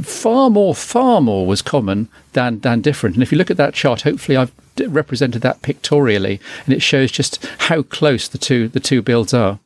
[0.00, 3.16] far more, far more was common than than different.
[3.16, 4.52] And if you look at that chart, hopefully I've
[4.88, 9.58] represented that pictorially, and it shows just how close the two the two builds are.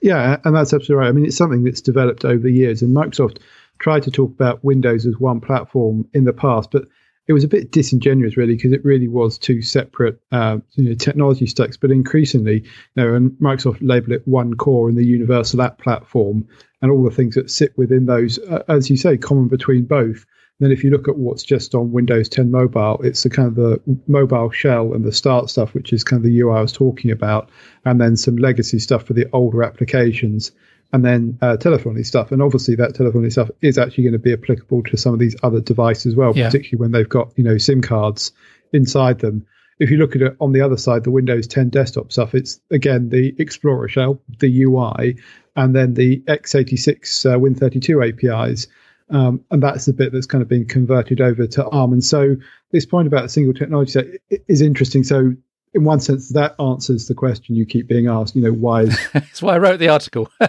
[0.00, 1.08] Yeah, and that's absolutely right.
[1.08, 3.38] I mean, it's something that's developed over the years, and Microsoft
[3.78, 6.86] tried to talk about Windows as one platform in the past, but
[7.28, 10.94] it was a bit disingenuous, really, because it really was two separate uh, you know,
[10.94, 11.76] technology stacks.
[11.76, 16.48] But increasingly, you know, and Microsoft label it one core in the Universal App Platform,
[16.82, 20.26] and all the things that sit within those, uh, as you say, common between both.
[20.58, 23.54] Then, if you look at what's just on Windows 10 Mobile, it's the kind of
[23.54, 26.72] the mobile shell and the start stuff, which is kind of the UI I was
[26.72, 27.50] talking about,
[27.84, 30.52] and then some legacy stuff for the older applications,
[30.92, 32.30] and then uh, telephony stuff.
[32.30, 35.34] And obviously, that telephony stuff is actually going to be applicable to some of these
[35.42, 36.46] other devices as well, yeah.
[36.46, 38.32] particularly when they've got you know SIM cards
[38.72, 39.46] inside them.
[39.80, 42.60] If you look at it on the other side, the Windows 10 desktop stuff, it's
[42.70, 45.16] again the Explorer shell, the UI,
[45.56, 48.66] and then the x86 uh, Win32 APIs.
[49.10, 51.92] Um, and that's the bit that's kind of been converted over to ARM.
[51.92, 52.36] And so
[52.70, 54.06] this point about a single technology set
[54.48, 55.04] is interesting.
[55.04, 55.34] So
[55.74, 58.36] in one sense, that answers the question you keep being asked.
[58.36, 60.30] You know, why is that's why I wrote the article.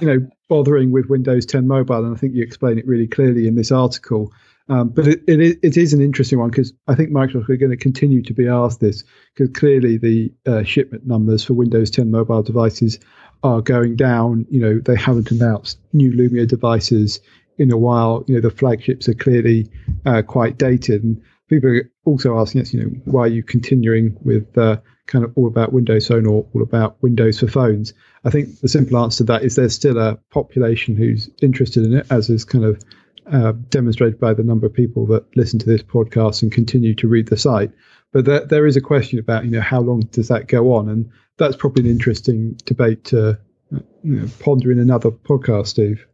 [0.00, 3.46] you know, bothering with Windows 10 Mobile, and I think you explain it really clearly
[3.46, 4.32] in this article.
[4.72, 7.72] Um, but it, it, it is an interesting one because I think Microsoft are going
[7.72, 9.04] to continue to be asked this
[9.34, 12.98] because clearly the uh, shipment numbers for Windows 10 mobile devices
[13.42, 14.46] are going down.
[14.48, 17.20] You know, they haven't announced new Lumia devices
[17.58, 18.24] in a while.
[18.26, 19.70] You know, the flagships are clearly
[20.06, 21.04] uh, quite dated.
[21.04, 21.20] And
[21.50, 25.32] people are also asking us, you know, why are you continuing with uh, kind of
[25.34, 27.92] all about Windows Phone or all about Windows for phones?
[28.24, 31.92] I think the simple answer to that is there's still a population who's interested in
[31.92, 32.82] it, as is kind of
[33.30, 37.08] uh, demonstrated by the number of people that listen to this podcast and continue to
[37.08, 37.70] read the site.
[38.12, 40.88] But there, there is a question about, you know, how long does that go on?
[40.88, 43.38] And that's probably an interesting debate to
[43.70, 46.06] you know, ponder in another podcast, Steve.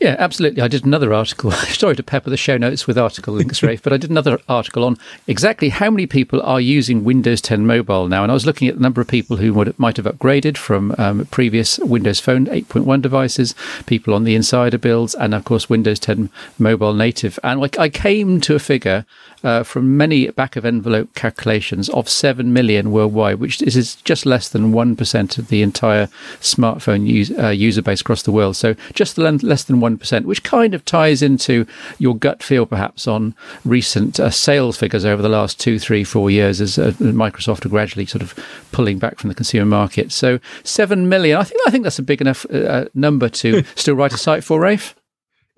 [0.00, 0.62] Yeah, absolutely.
[0.62, 1.50] I did another article.
[1.52, 4.84] Sorry to pepper the show notes with article links, Rafe, but I did another article
[4.84, 4.96] on
[5.26, 8.22] exactly how many people are using Windows 10 Mobile now.
[8.22, 10.94] And I was looking at the number of people who would, might have upgraded from
[10.98, 13.56] um, previous Windows Phone 8.1 devices,
[13.86, 17.38] people on the insider builds, and of course, Windows 10 Mobile Native.
[17.42, 19.04] And I came to a figure
[19.44, 24.48] uh, from many back of envelope calculations of 7 million worldwide, which is just less
[24.48, 26.06] than 1% of the entire
[26.40, 28.56] smartphone use, uh, user base across the world.
[28.56, 31.66] So just less than 1%, which kind of ties into
[31.98, 33.34] your gut feel perhaps on
[33.64, 37.70] recent uh, sales figures over the last two, three, four years as uh, Microsoft are
[37.70, 38.34] gradually sort of
[38.72, 40.12] pulling back from the consumer market.
[40.12, 43.94] So 7 million, I think, I think that's a big enough uh, number to still
[43.94, 44.97] write a site for, Rafe.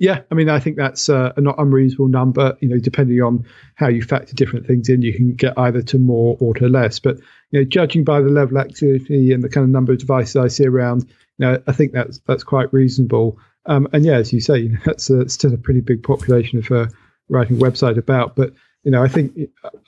[0.00, 2.56] Yeah, I mean, I think that's uh, a not unreasonable number.
[2.60, 3.44] You know, depending on
[3.74, 6.98] how you factor different things in, you can get either to more or to less.
[6.98, 7.18] But
[7.50, 10.36] you know, judging by the level of activity and the kind of number of devices
[10.36, 13.38] I see around, you know, I think that's that's quite reasonable.
[13.66, 16.88] Um, and yeah, as you say, that's a, still a pretty big population for
[17.28, 18.36] writing a website about.
[18.36, 19.38] But you know, I think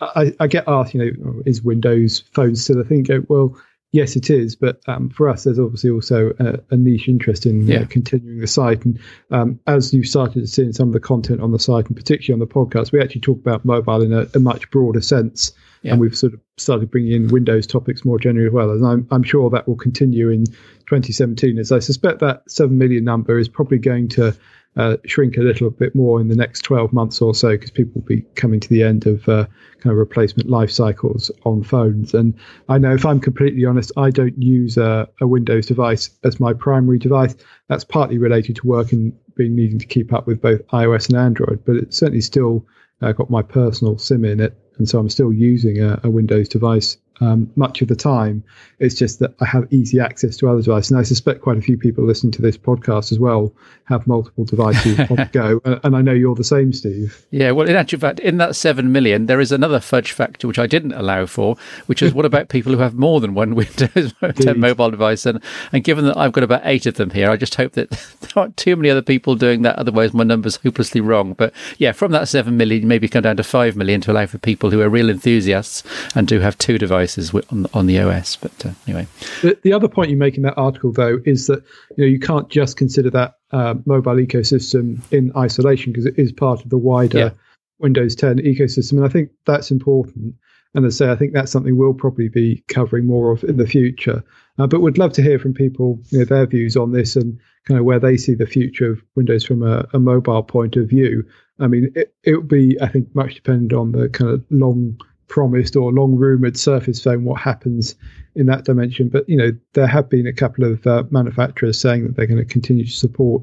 [0.03, 3.07] I, I get asked, you know, is Windows Phone still a thing?
[3.29, 3.59] Well,
[3.93, 4.57] yes, it is.
[4.57, 7.81] But um, for us, there's obviously also a, a niche interest in uh, yeah.
[7.83, 8.85] uh, continuing the site.
[8.85, 8.99] And
[9.31, 12.47] um, as you started seeing some of the content on the site, and particularly on
[12.47, 15.53] the podcast, we actually talk about mobile in a, a much broader sense.
[15.83, 15.93] Yeah.
[15.93, 18.71] And we've sort of started bringing in Windows topics more generally as well.
[18.71, 23.05] And I'm, I'm sure that will continue in 2017, as I suspect that 7 million
[23.05, 24.37] number is probably going to
[24.77, 28.01] uh, shrink a little bit more in the next 12 months or so because people
[28.01, 29.47] will be coming to the end of uh,
[29.81, 32.15] kind of replacement life cycles on phones.
[32.15, 32.35] And
[32.69, 36.55] I know if I'm completely honest, I don't use a, a Windows device as my
[36.55, 37.37] primary device.
[37.69, 41.19] That's partly related to work and being needing to keep up with both iOS and
[41.19, 42.67] Android, but it's certainly still
[43.03, 44.57] uh, got my personal SIM in it.
[44.79, 48.43] And so I'm still using a, a Windows device um, much of the time.
[48.79, 50.91] It's just that I have easy access to other devices.
[50.91, 53.53] And I suspect quite a few people listening to this podcast as well
[53.85, 55.61] have multiple devices on the go.
[55.65, 57.25] And, and, I know you're the same, Steve.
[57.31, 60.59] Yeah, well, in actual fact, in that 7 million, there is another fudge factor which
[60.59, 61.57] I didn't allow for,
[61.87, 65.27] which is what about people who have more than one Windows 10 mobile device?
[65.27, 65.43] And,
[65.73, 68.31] and given that I've got about eight of them here, I just hope that there
[68.35, 69.77] aren't too many other people doing that.
[69.77, 71.35] Otherwise, my number's hopelessly wrong.
[71.35, 74.39] But yeah, from that 7 million, maybe come down to 5 million to allow for
[74.39, 75.83] people who are real enthusiasts
[76.15, 77.02] and do have two devices
[77.51, 78.37] on, on the OS.
[78.37, 79.07] But uh, anyway.
[79.43, 81.63] The, the, other point you make in that article, though, is that
[81.97, 86.33] you know you can't just consider that uh, mobile ecosystem in isolation because it is
[86.33, 87.31] part of the wider yeah.
[87.79, 88.93] Windows 10 ecosystem.
[88.93, 90.35] And I think that's important.
[90.75, 93.59] And as I say, I think that's something we'll probably be covering more of in
[93.59, 94.25] the future.
[94.59, 97.39] Uh, but would love to hear from people, you know, their views on this and
[97.67, 100.89] kind of where they see the future of Windows from a, a mobile point of
[100.89, 101.25] view.
[101.61, 104.99] I mean, it, it would be, I think, much dependent on the kind of long
[105.33, 107.95] promised or long rumored Surface Phone, what happens
[108.35, 109.09] in that dimension.
[109.09, 112.39] But, you know, there have been a couple of uh, manufacturers saying that they're going
[112.39, 113.43] to continue to support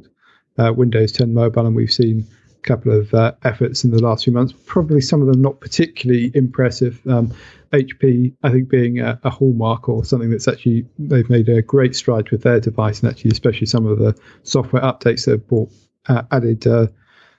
[0.60, 4.26] uh, Windows 10 Mobile, and we've seen a couple of uh, efforts in the last
[4.26, 4.54] few months.
[4.68, 7.02] Probably some of them not particularly impressive.
[7.08, 7.34] Um,
[7.74, 11.96] HP, I think, being a, a, hallmark or something that's actually they've made a great
[11.96, 15.72] stride with their device, and actually, especially some of the software updates they've brought
[16.08, 16.88] uh, added uh,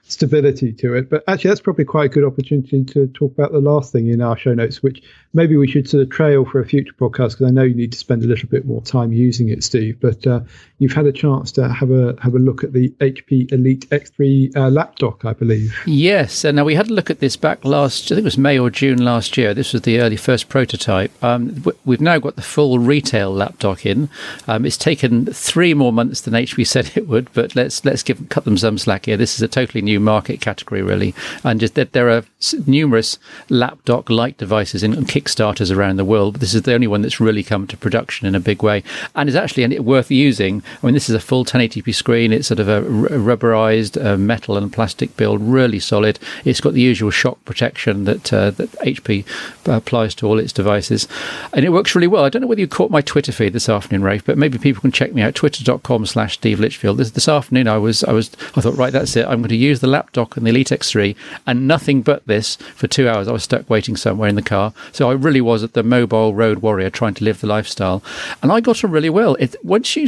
[0.03, 1.09] stability to it.
[1.09, 4.21] But actually, that's probably quite a good opportunity to talk about the last thing in
[4.21, 5.01] our show notes, which
[5.33, 7.91] maybe we should sort of trail for a future podcast because I know you need
[7.93, 9.99] to spend a little bit more time using it, Steve.
[9.99, 10.41] But uh,
[10.79, 14.55] you've had a chance to have a have a look at the HP Elite X3
[14.55, 15.77] uh, Lap Dock, I believe.
[15.85, 18.05] Yes, and now we had a look at this back last.
[18.05, 19.53] I think it was May or June last year.
[19.53, 21.11] This was the early first prototype.
[21.23, 24.09] Um, we've now got the full retail Lap Dock in.
[24.47, 28.29] Um, it's taken three more months than HP said it would, but let's let's give
[28.29, 29.17] cut them some slack here.
[29.17, 31.13] This is a totally new market category, really,
[31.43, 32.23] and just that there are
[32.65, 33.19] numerous
[33.49, 37.19] laptop like devices in Kickstarters around the world, but this is the only one that's
[37.19, 38.83] really come to production in a big way
[39.15, 40.63] and is actually worth using.
[40.81, 42.31] I mean, this is a full 1080p screen.
[42.31, 46.19] It's sort of a rubberized uh, metal and plastic build, really solid.
[46.45, 49.25] It's got the usual shock protection that uh, that HP
[49.65, 51.07] applies to all its devices,
[51.53, 52.23] and it works really well.
[52.23, 54.81] I don't know whether you caught my Twitter feed this afternoon, Rafe, but maybe people
[54.81, 55.35] can check me out.
[55.35, 56.97] Twitter.com/slash Steve Litchfield.
[56.97, 59.25] This this afternoon, I was I was I thought, right, that's it.
[59.25, 61.15] I'm going to use the Lap Dock and the Elite X3
[61.45, 63.27] and nothing but this for two hours.
[63.27, 66.33] I was stuck waiting somewhere in the car, so I really was at the mobile
[66.33, 68.03] road warrior trying to live the lifestyle.
[68.41, 69.35] And I got on really well.
[69.35, 70.07] It, once you,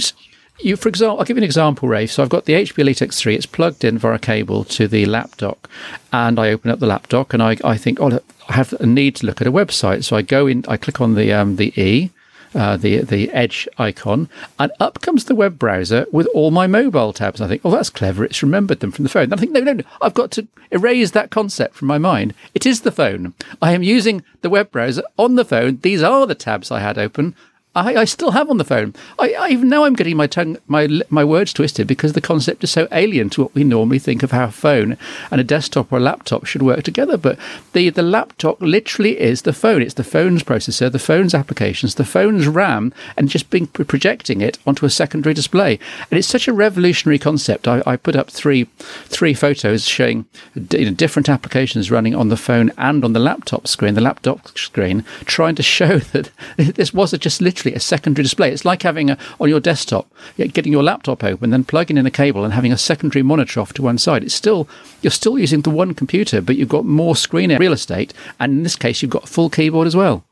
[0.60, 2.12] you, for example, I'll give you an example, Rafe.
[2.12, 3.36] So I've got the HP Elite X3.
[3.36, 5.70] It's plugged in via a cable to the Lap Dock,
[6.12, 8.20] and I open up the Lap Dock and I, I think, oh,
[8.50, 10.04] I have a need to look at a website.
[10.04, 12.12] So I go in, I click on the um, the E,
[12.56, 14.30] uh, the the Edge icon,
[14.60, 17.42] and up comes the web browser with all my mobile tabs.
[17.42, 18.24] I think, oh, that's clever.
[18.24, 19.24] It's remembered them from the phone.
[19.24, 22.34] And I think, no, no, no, I've got to erase that concept from my mind.
[22.54, 23.34] It is the phone.
[23.62, 25.80] I am using the web browser on the phone.
[25.82, 27.36] These are the tabs I had open.
[27.76, 28.94] I, I still have on the phone.
[29.18, 32.64] I, I, even now I'm getting my tongue, my my words twisted because the concept
[32.64, 34.96] is so alien to what we normally think of how a phone
[35.32, 37.18] and a desktop or a Lap Dock should work together.
[37.18, 37.40] But
[37.74, 39.82] the the laptop literally is the phone.
[39.82, 44.60] It's the phone's processor, the phone's applications, the phone's RAM, and just being projecting it
[44.68, 45.80] onto a secondary display.
[46.12, 47.68] And it's such a revolutionary concept.
[47.68, 48.66] I, I put up three
[49.06, 53.68] three photos showing you know, different applications running on the phone and on the laptop
[53.68, 58.24] screen, the laptop screen, trying to show that this wasn't just literally literally a secondary
[58.24, 58.52] display.
[58.52, 62.12] It's like having a, on your desktop, getting your laptop open, then plugging in a
[62.12, 64.24] cable and having a secondary monitor off to one side.
[64.24, 64.68] It's still
[65.02, 68.64] you're still using the one computer, but you've got more screen real estate, and in
[68.64, 70.26] this case, you've got a full keyboard as well.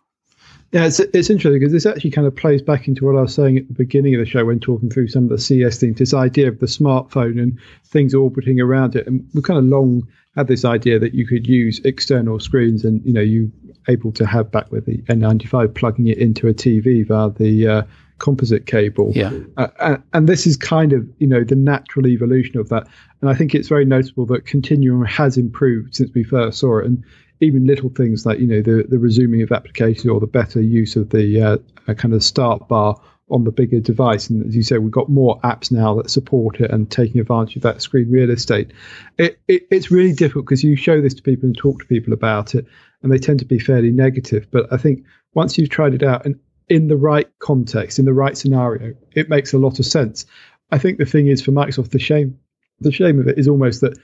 [0.71, 3.33] Yeah, it's, it's interesting because this actually kind of plays back into what I was
[3.33, 5.97] saying at the beginning of the show when talking through some of the CES things.
[5.97, 10.07] This idea of the smartphone and things orbiting around it, and we've kind of long
[10.37, 13.51] had this idea that you could use external screens, and you know, you
[13.87, 17.81] able to have back with the N95 plugging it into a TV via the uh,
[18.19, 19.11] composite cable.
[19.15, 19.31] Yeah.
[19.57, 22.87] Uh, and, and, this is kind of, you know, the natural evolution of that.
[23.21, 26.85] And I think it's very notable that Continuum has improved since we first saw it.
[26.85, 27.03] And
[27.39, 30.95] even little things like, you know, the, the resuming of applications or the better use
[30.95, 31.41] of the
[31.87, 33.01] uh, kind of start bar
[33.31, 34.29] on the bigger device.
[34.29, 37.55] And as you say, we've got more apps now that support it and taking advantage
[37.55, 38.71] of that screen real estate.
[39.17, 42.13] It, it, it's really difficult because you show this to people and talk to people
[42.13, 42.67] about it,
[43.03, 44.47] and they tend to be fairly negative.
[44.51, 46.39] But I think once you've tried it out and
[46.69, 50.25] in the right context, in the right scenario, it makes a lot of sense.
[50.71, 52.39] I think the thing is for Microsoft, the shame,
[52.79, 53.97] the shame of it is almost that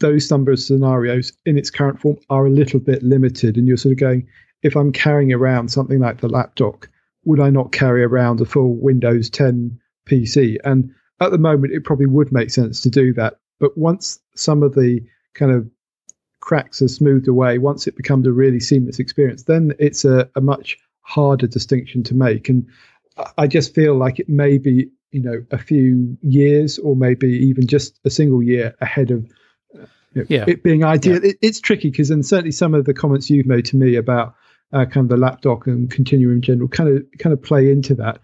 [0.00, 3.76] those number of scenarios in its current form are a little bit limited, and you're
[3.76, 4.28] sort of going,
[4.62, 6.88] if I'm carrying around something like the Lap Dock,
[7.24, 9.78] would I not carry around a full Windows 10
[10.08, 10.56] PC?
[10.64, 13.38] And at the moment, it probably would make sense to do that.
[13.60, 15.00] But once some of the
[15.34, 15.68] kind of
[16.40, 20.40] cracks are smoothed away, once it becomes a really seamless experience, then it's a, a
[20.40, 22.48] much harder distinction to make.
[22.48, 22.66] And
[23.36, 27.66] I just feel like it may be, you know, a few years or maybe even
[27.66, 29.26] just a single year ahead of
[29.72, 29.80] you
[30.14, 30.44] know, Yeah.
[30.46, 31.14] it being ideal.
[31.22, 31.30] Yeah.
[31.30, 34.34] It, it's tricky because, and certainly some of the comments you've made to me about
[34.72, 37.70] uh, kind of the Lap Dock and continuum in general kind of kind of play
[37.70, 38.20] into that.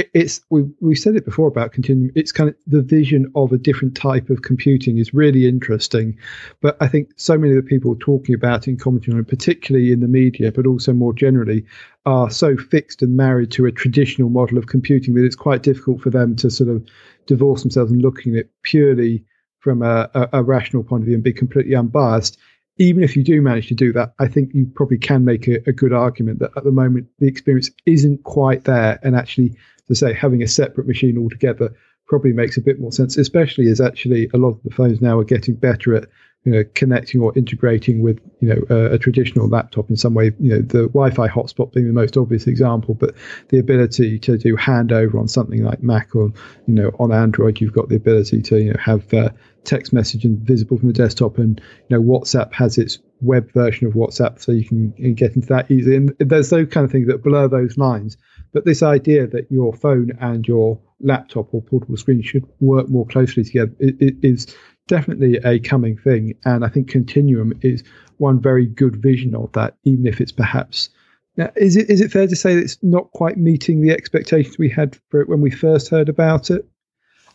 [0.00, 2.10] It, it's we we said it before about continuum.
[2.14, 6.16] It's kind of the vision of a different type of computing is really interesting.
[6.62, 9.28] But I think so many of the people talking about it and commenting on it,
[9.28, 11.64] particularly in the media, but also more generally,
[12.06, 16.00] are so fixed and married to a traditional model of computing that it's quite difficult
[16.00, 16.86] for them to sort of
[17.26, 19.24] divorce themselves and looking at it purely
[19.58, 22.38] from a, a, a rational point of view and be completely unbiased.
[22.78, 25.56] Even if you do manage to do that, I think you probably can make a,
[25.68, 29.54] a good argument that at the moment the experience isn't quite there, and actually,
[29.90, 31.74] to say having a separate machine altogether
[32.06, 35.18] probably makes a bit more sense, especially as actually a lot of the phones now
[35.18, 36.08] are getting better at
[36.44, 40.32] you know connecting or integrating with you know a, a traditional laptop in some way.
[40.38, 43.14] You know the Wi-Fi hotspot being the most obvious example, but
[43.48, 46.32] the ability to do handover on something like Mac or
[46.66, 49.30] you know on Android, you've got the ability to you know have uh,
[49.64, 53.94] text messaging visible from the desktop, and you know WhatsApp has its web version of
[53.94, 55.96] WhatsApp, so you can, you can get into that easily.
[55.96, 58.16] And there's those kind of things that blur those lines.
[58.52, 63.06] But this idea that your phone and your laptop or portable screen should work more
[63.06, 64.54] closely together is
[64.88, 66.34] definitely a coming thing.
[66.44, 67.84] And I think Continuum is
[68.18, 70.90] one very good vision of that, even if it's perhaps.
[71.36, 74.58] Now, is it is it fair to say that it's not quite meeting the expectations
[74.58, 76.66] we had for it when we first heard about it?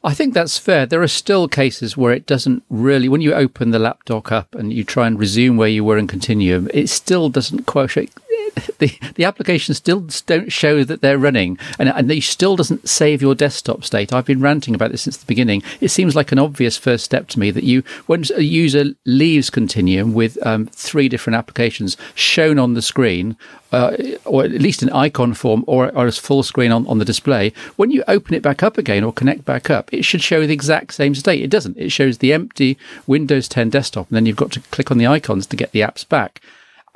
[0.03, 0.85] I think that's fair.
[0.85, 4.71] There are still cases where it doesn't really, when you open the laptop up and
[4.71, 8.11] you try and resume where you were in Continuum, it still doesn't quite.
[8.77, 13.21] The, the applications still don't show that they're running and, and they still doesn't save
[13.21, 14.11] your desktop state.
[14.11, 15.63] I've been ranting about this since the beginning.
[15.79, 19.49] It seems like an obvious first step to me that you, when a user leaves
[19.49, 23.37] Continuum with um, three different applications shown on the screen,
[23.71, 23.95] uh,
[24.25, 27.53] or at least in icon form or, or as full screen on, on the display,
[27.77, 30.53] when you open it back up again or connect back up, it should show the
[30.53, 31.41] exact same state.
[31.41, 31.77] It doesn't.
[31.77, 32.77] It shows the empty
[33.07, 35.81] Windows 10 desktop, and then you've got to click on the icons to get the
[35.81, 36.41] apps back.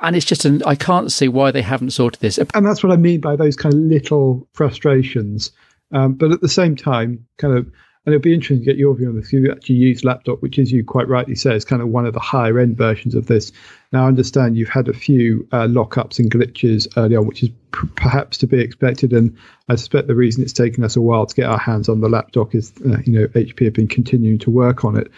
[0.00, 2.38] And it's just an, I can't see why they haven't sorted this.
[2.38, 5.52] and that's what I mean by those kind of little frustrations.
[5.92, 7.66] Um, but at the same time, kind of,
[8.06, 9.32] and it'll be interesting to get your view on this.
[9.32, 12.06] You actually use Lap Dock, which, as you quite rightly say, is kind of one
[12.06, 13.52] of the higher end versions of this.
[13.92, 17.50] Now, I understand you've had a few uh, lockups and glitches early on, which is
[17.50, 19.12] p- perhaps to be expected.
[19.12, 19.36] And
[19.68, 22.08] I suspect the reason it's taken us a while to get our hands on the
[22.08, 25.08] Lap Dock is, uh, you know, HP have been continuing to work on it.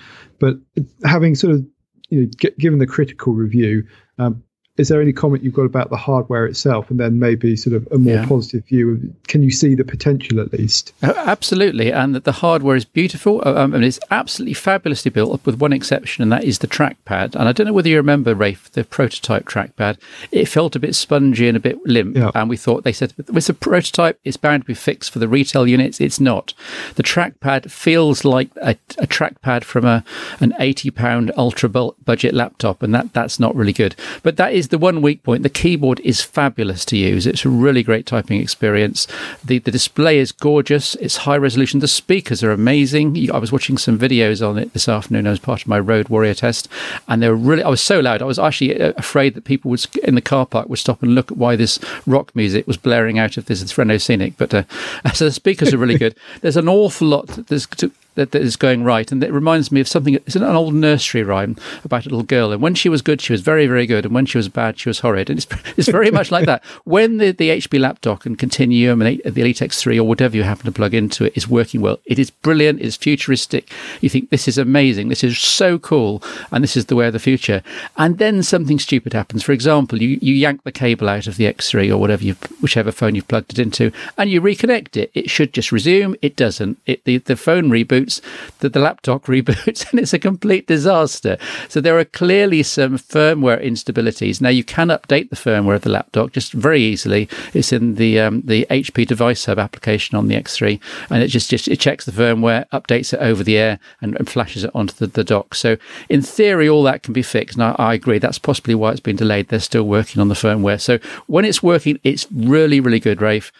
[0.40, 0.56] But
[1.04, 1.66] having sort of,
[2.08, 3.86] you know, given the critical review,
[4.18, 4.42] um,
[4.78, 7.86] is there any comment you've got about the hardware itself and then maybe sort of
[7.92, 8.26] a more Yeah.
[8.26, 12.32] positive view of can you see the potential at least Uh, Absolutely, and that the
[12.32, 13.42] hardware is beautiful.
[13.44, 16.66] uh, Um, and it's absolutely fabulously built, up with one exception, and that is the
[16.66, 17.34] trackpad.
[17.34, 19.96] And I don't know whether you remember, Rafe, the prototype trackpad.
[20.30, 22.30] It felt a bit spongy and a bit limp, Yeah.
[22.34, 24.18] and we thought they said it's a prototype.
[24.24, 26.00] It's bound to be fixed for the retail units.
[26.00, 26.54] It's not.
[26.96, 30.02] The trackpad feels like a, a trackpad from a
[30.40, 33.94] an eighty pound ultra budget laptop, and that that's not really good.
[34.22, 35.42] But that is the one weak point.
[35.42, 37.26] The keyboard is fabulous to use.
[37.26, 39.06] It's a really great typing experience.
[39.44, 40.94] The the display is gorgeous.
[40.96, 41.80] It's high resolution.
[41.80, 43.30] The speakers are amazing.
[43.30, 46.34] I was watching some videos on it this afternoon as part of my Road Warrior
[46.34, 46.68] test,
[47.08, 47.62] and they were really.
[47.62, 48.22] I was so loud.
[48.22, 51.14] I was actually uh, afraid that people would in the car park would stop and
[51.14, 54.36] look at why this rock music was blaring out of this, Renault Scenic.
[54.36, 54.62] But uh,
[55.14, 56.16] so the speakers are really good.
[56.40, 57.66] There's an awful lot there's
[58.14, 60.14] that, that is going right, and it reminds me of something.
[60.14, 63.32] It's an old nursery rhyme about a little girl, and when she was good, she
[63.32, 65.30] was very, very good, and when she was bad, she was horrid.
[65.30, 65.46] And it's
[65.76, 66.64] it's very much like that.
[66.84, 70.42] When the, the HP Lap Dock and Continuum and the Elite X3 or whatever you
[70.42, 72.80] happen to plug into it is working well, it is brilliant.
[72.80, 73.70] It's futuristic.
[74.00, 75.08] You think this is amazing.
[75.08, 77.62] This is so cool, and this is the way of the future.
[77.96, 79.42] And then something stupid happens.
[79.42, 82.92] For example, you you yank the cable out of the X3 or whatever you whichever
[82.92, 85.10] phone you've plugged it into, and you reconnect it.
[85.14, 86.16] It should just resume.
[86.22, 86.78] It doesn't.
[86.86, 87.70] It the, the phone
[88.02, 88.20] reboots,
[88.58, 91.38] the, the Lap Dock reboots, and it's a complete disaster.
[91.68, 94.40] So there are clearly some firmware instabilities.
[94.40, 97.28] Now you can update the firmware of the Lap Dock just very easily.
[97.54, 100.80] It's in the um, the HP Device Hub application on the X3,
[101.10, 104.28] and it just, just it checks the firmware, updates it over the air, and, and
[104.28, 105.54] flashes it onto the, the dock.
[105.54, 105.76] So
[106.08, 107.58] in theory, all that can be fixed.
[107.58, 108.18] And I agree.
[108.18, 109.48] That's possibly why it's been delayed.
[109.48, 110.80] They're still working on the firmware.
[110.80, 113.52] So when it's working, it's really really good, Rafe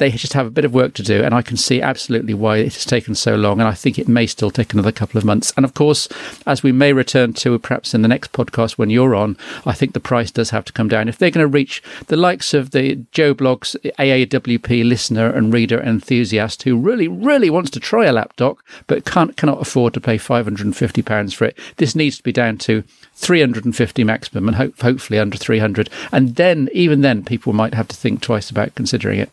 [0.00, 2.56] they just have a bit of work to do, and I can see absolutely why
[2.56, 3.60] it has taken so long.
[3.60, 5.52] And I think it may still take another couple of months.
[5.56, 6.08] And of course,
[6.46, 9.36] as we may return to perhaps in the next podcast when you're on,
[9.66, 11.08] I think the price does have to come down.
[11.08, 15.80] If they're going to reach the likes of the Joe Bloggs AAWP listener and reader
[15.80, 20.00] enthusiast who really, really wants to try a lap dock but can't cannot afford to
[20.00, 22.82] pay five hundred and fifty pounds for it, this needs to be down to
[23.14, 27.96] 350 maximum and hope, hopefully under 300 and then even then people might have to
[27.96, 29.30] think twice about considering it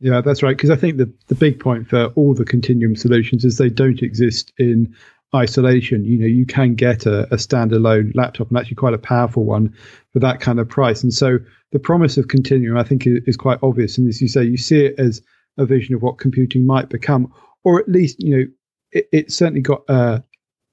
[0.00, 0.56] yeah, that's right.
[0.56, 4.02] Because I think the, the big point for all the continuum solutions is they don't
[4.02, 4.94] exist in
[5.34, 6.04] isolation.
[6.04, 9.74] You know, you can get a, a standalone laptop and actually quite a powerful one
[10.12, 11.02] for that kind of price.
[11.02, 11.38] And so
[11.72, 13.98] the promise of continuum, I think, is, quite obvious.
[13.98, 15.20] And as you say, you see it as
[15.58, 17.32] a vision of what computing might become,
[17.64, 18.44] or at least, you know,
[18.92, 20.22] it, it's certainly got a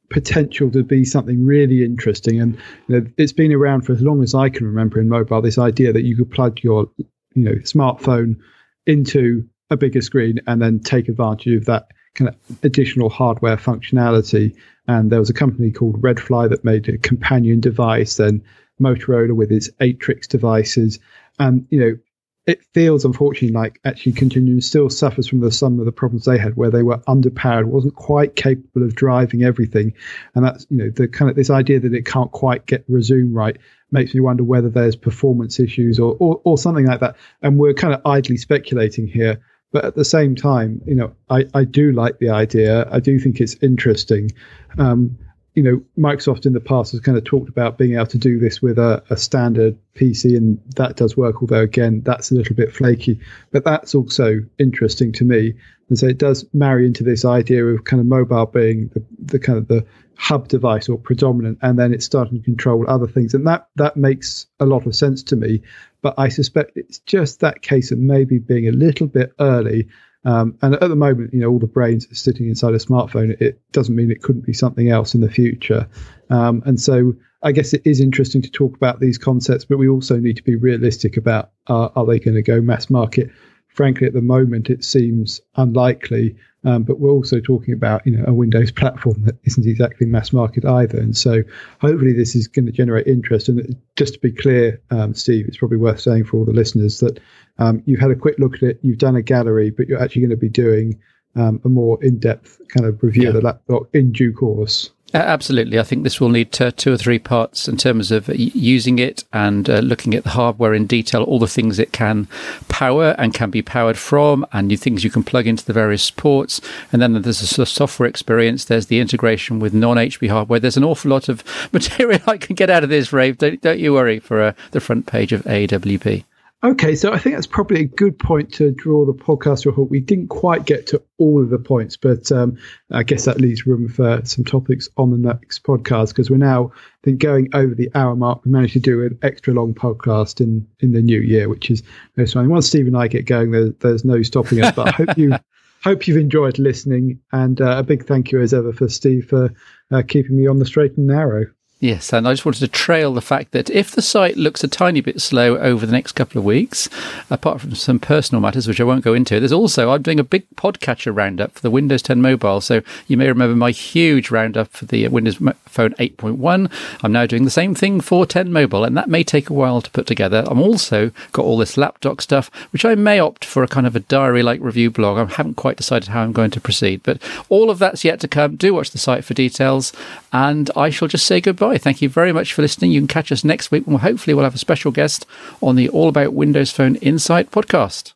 [0.10, 2.40] potential to be something really interesting.
[2.40, 2.58] And
[2.88, 5.42] you know, it's been around for as long as I can remember in mobile.
[5.42, 8.38] This idea that you could plug your, you know, smartphone
[8.86, 14.56] into a bigger screen and then take advantage of that kind of additional hardware functionality.
[14.88, 18.44] And there was a company called Redfly that made a companion device, then
[18.82, 21.00] Motorola with its Atrix devices.
[21.40, 21.98] And, you know,
[22.46, 26.38] it feels unfortunately like actually Continuum still suffers from the some of the problems they
[26.38, 29.94] had where they were underpowered, wasn't quite capable of driving everything.
[30.36, 33.34] And that's, you know, the kind of this idea that it can't quite get resume
[33.34, 33.58] right
[33.96, 37.16] makes me wonder whether there's performance issues or, or, or something like that.
[37.41, 39.41] And we're kind of idly speculating here.
[39.72, 42.88] But at the same time, you know, I, I do like the idea.
[42.91, 44.32] I do think it's interesting.
[44.78, 45.18] Um,
[45.56, 48.39] you know, Microsoft in the past has kind of talked about being able to do
[48.39, 51.41] this with a, a, standard PC, and that does work.
[51.41, 55.53] Although again, that's a little bit flaky, but that's also interesting to me.
[55.88, 59.39] And so it does marry into this idea of kind of mobile being the, the
[59.39, 59.86] kind of the
[60.18, 63.95] hub device or predominant, and then it's starting to control other things, and that that
[63.95, 65.62] makes a lot of sense to me.
[66.01, 69.88] But I suspect it's just that case of maybe being a little bit early.
[70.26, 73.40] Um, and at the moment, you know, all the brains sitting inside a smartphone.
[73.40, 75.88] It doesn't mean it couldn't be something else in the future.
[76.30, 77.14] Um, and so,
[77.44, 80.44] I guess it is interesting to talk about these concepts, but we also need to
[80.44, 83.30] be realistic about uh, are they going to go mass market?
[83.76, 86.36] Frankly, at the moment, it seems unlikely.
[86.64, 90.34] Um, but we're also talking about you know a Windows platform that isn't exactly mass
[90.34, 91.44] market either, and so
[91.80, 93.50] hopefully this is going to generate interest.
[93.50, 97.00] And just to be clear, um, Steve, it's probably worth saying for all the listeners
[97.02, 97.20] that
[97.60, 100.24] um, you've had a quick look at it, you've done a gallery, but you're actually
[100.24, 101.00] going to be doing
[101.36, 103.30] um, a more in-depth kind of review yeah.
[103.30, 104.90] of the Lap Dock in due course.
[105.16, 105.80] Absolutely.
[105.80, 109.70] I think this will need two or three parts in terms of using it and
[109.70, 112.28] uh, looking at the hardware in detail, all the things it can
[112.68, 116.11] power and can be powered from, and new things you can plug into the various
[116.11, 116.59] ports.
[116.91, 120.59] And then there's a software experience, there's the integration with non HP hardware.
[120.59, 123.38] There's an awful lot of material I can get out of this, Rafe.
[123.38, 126.26] Don't, don't you worry for uh, the front page of AWP.
[126.66, 129.72] Okay, so I think that's probably a good point to draw the podcast to a
[129.72, 129.91] halt.
[129.91, 132.57] We didn't quite get to all of the points, but um,
[132.89, 136.72] I guess that leaves room for some topics on the next podcast because we're now
[136.74, 138.43] I think going over the hour mark.
[138.43, 141.84] We managed to do an extra long podcast in in the new year, which is
[142.18, 142.49] no sign.
[142.49, 144.74] Once Steve and I get going, there, there's no stopping us.
[144.76, 145.34] But I hope you
[145.84, 149.53] hope you've enjoyed listening, and uh, a big thank you as ever for Steve for
[149.91, 151.45] uh, keeping me on the straight and narrow.
[151.82, 154.68] Yes, and I just wanted to trail the fact that if the site looks a
[154.68, 156.88] tiny bit slow over the next couple of weeks,
[157.30, 160.24] apart from some personal matters which I won't go into, there's also I'm doing a
[160.24, 162.62] big podcatcher roundup for the Windows 10 mobile.
[162.62, 166.72] So you may remember my huge roundup for the Windows Phone 8.1.
[167.04, 169.82] I'm now doing the same thing for 10 mobile, and that may take a while
[169.82, 170.46] to put together.
[170.48, 173.86] I'm also got all this Lap Dock stuff, which I may opt for a kind
[173.86, 175.18] of a diary-like review blog.
[175.18, 178.30] I haven't quite decided how I'm going to proceed, but all of that's yet to
[178.30, 178.56] come.
[178.56, 179.92] Do watch the site for details,
[180.32, 181.64] and I shall just say goodbye.
[181.74, 182.91] Thank you very much for listening.
[182.91, 185.26] You can catch us next week when hopefully we'll have a special guest
[185.61, 188.13] on the All About Windows Phone Insight podcast.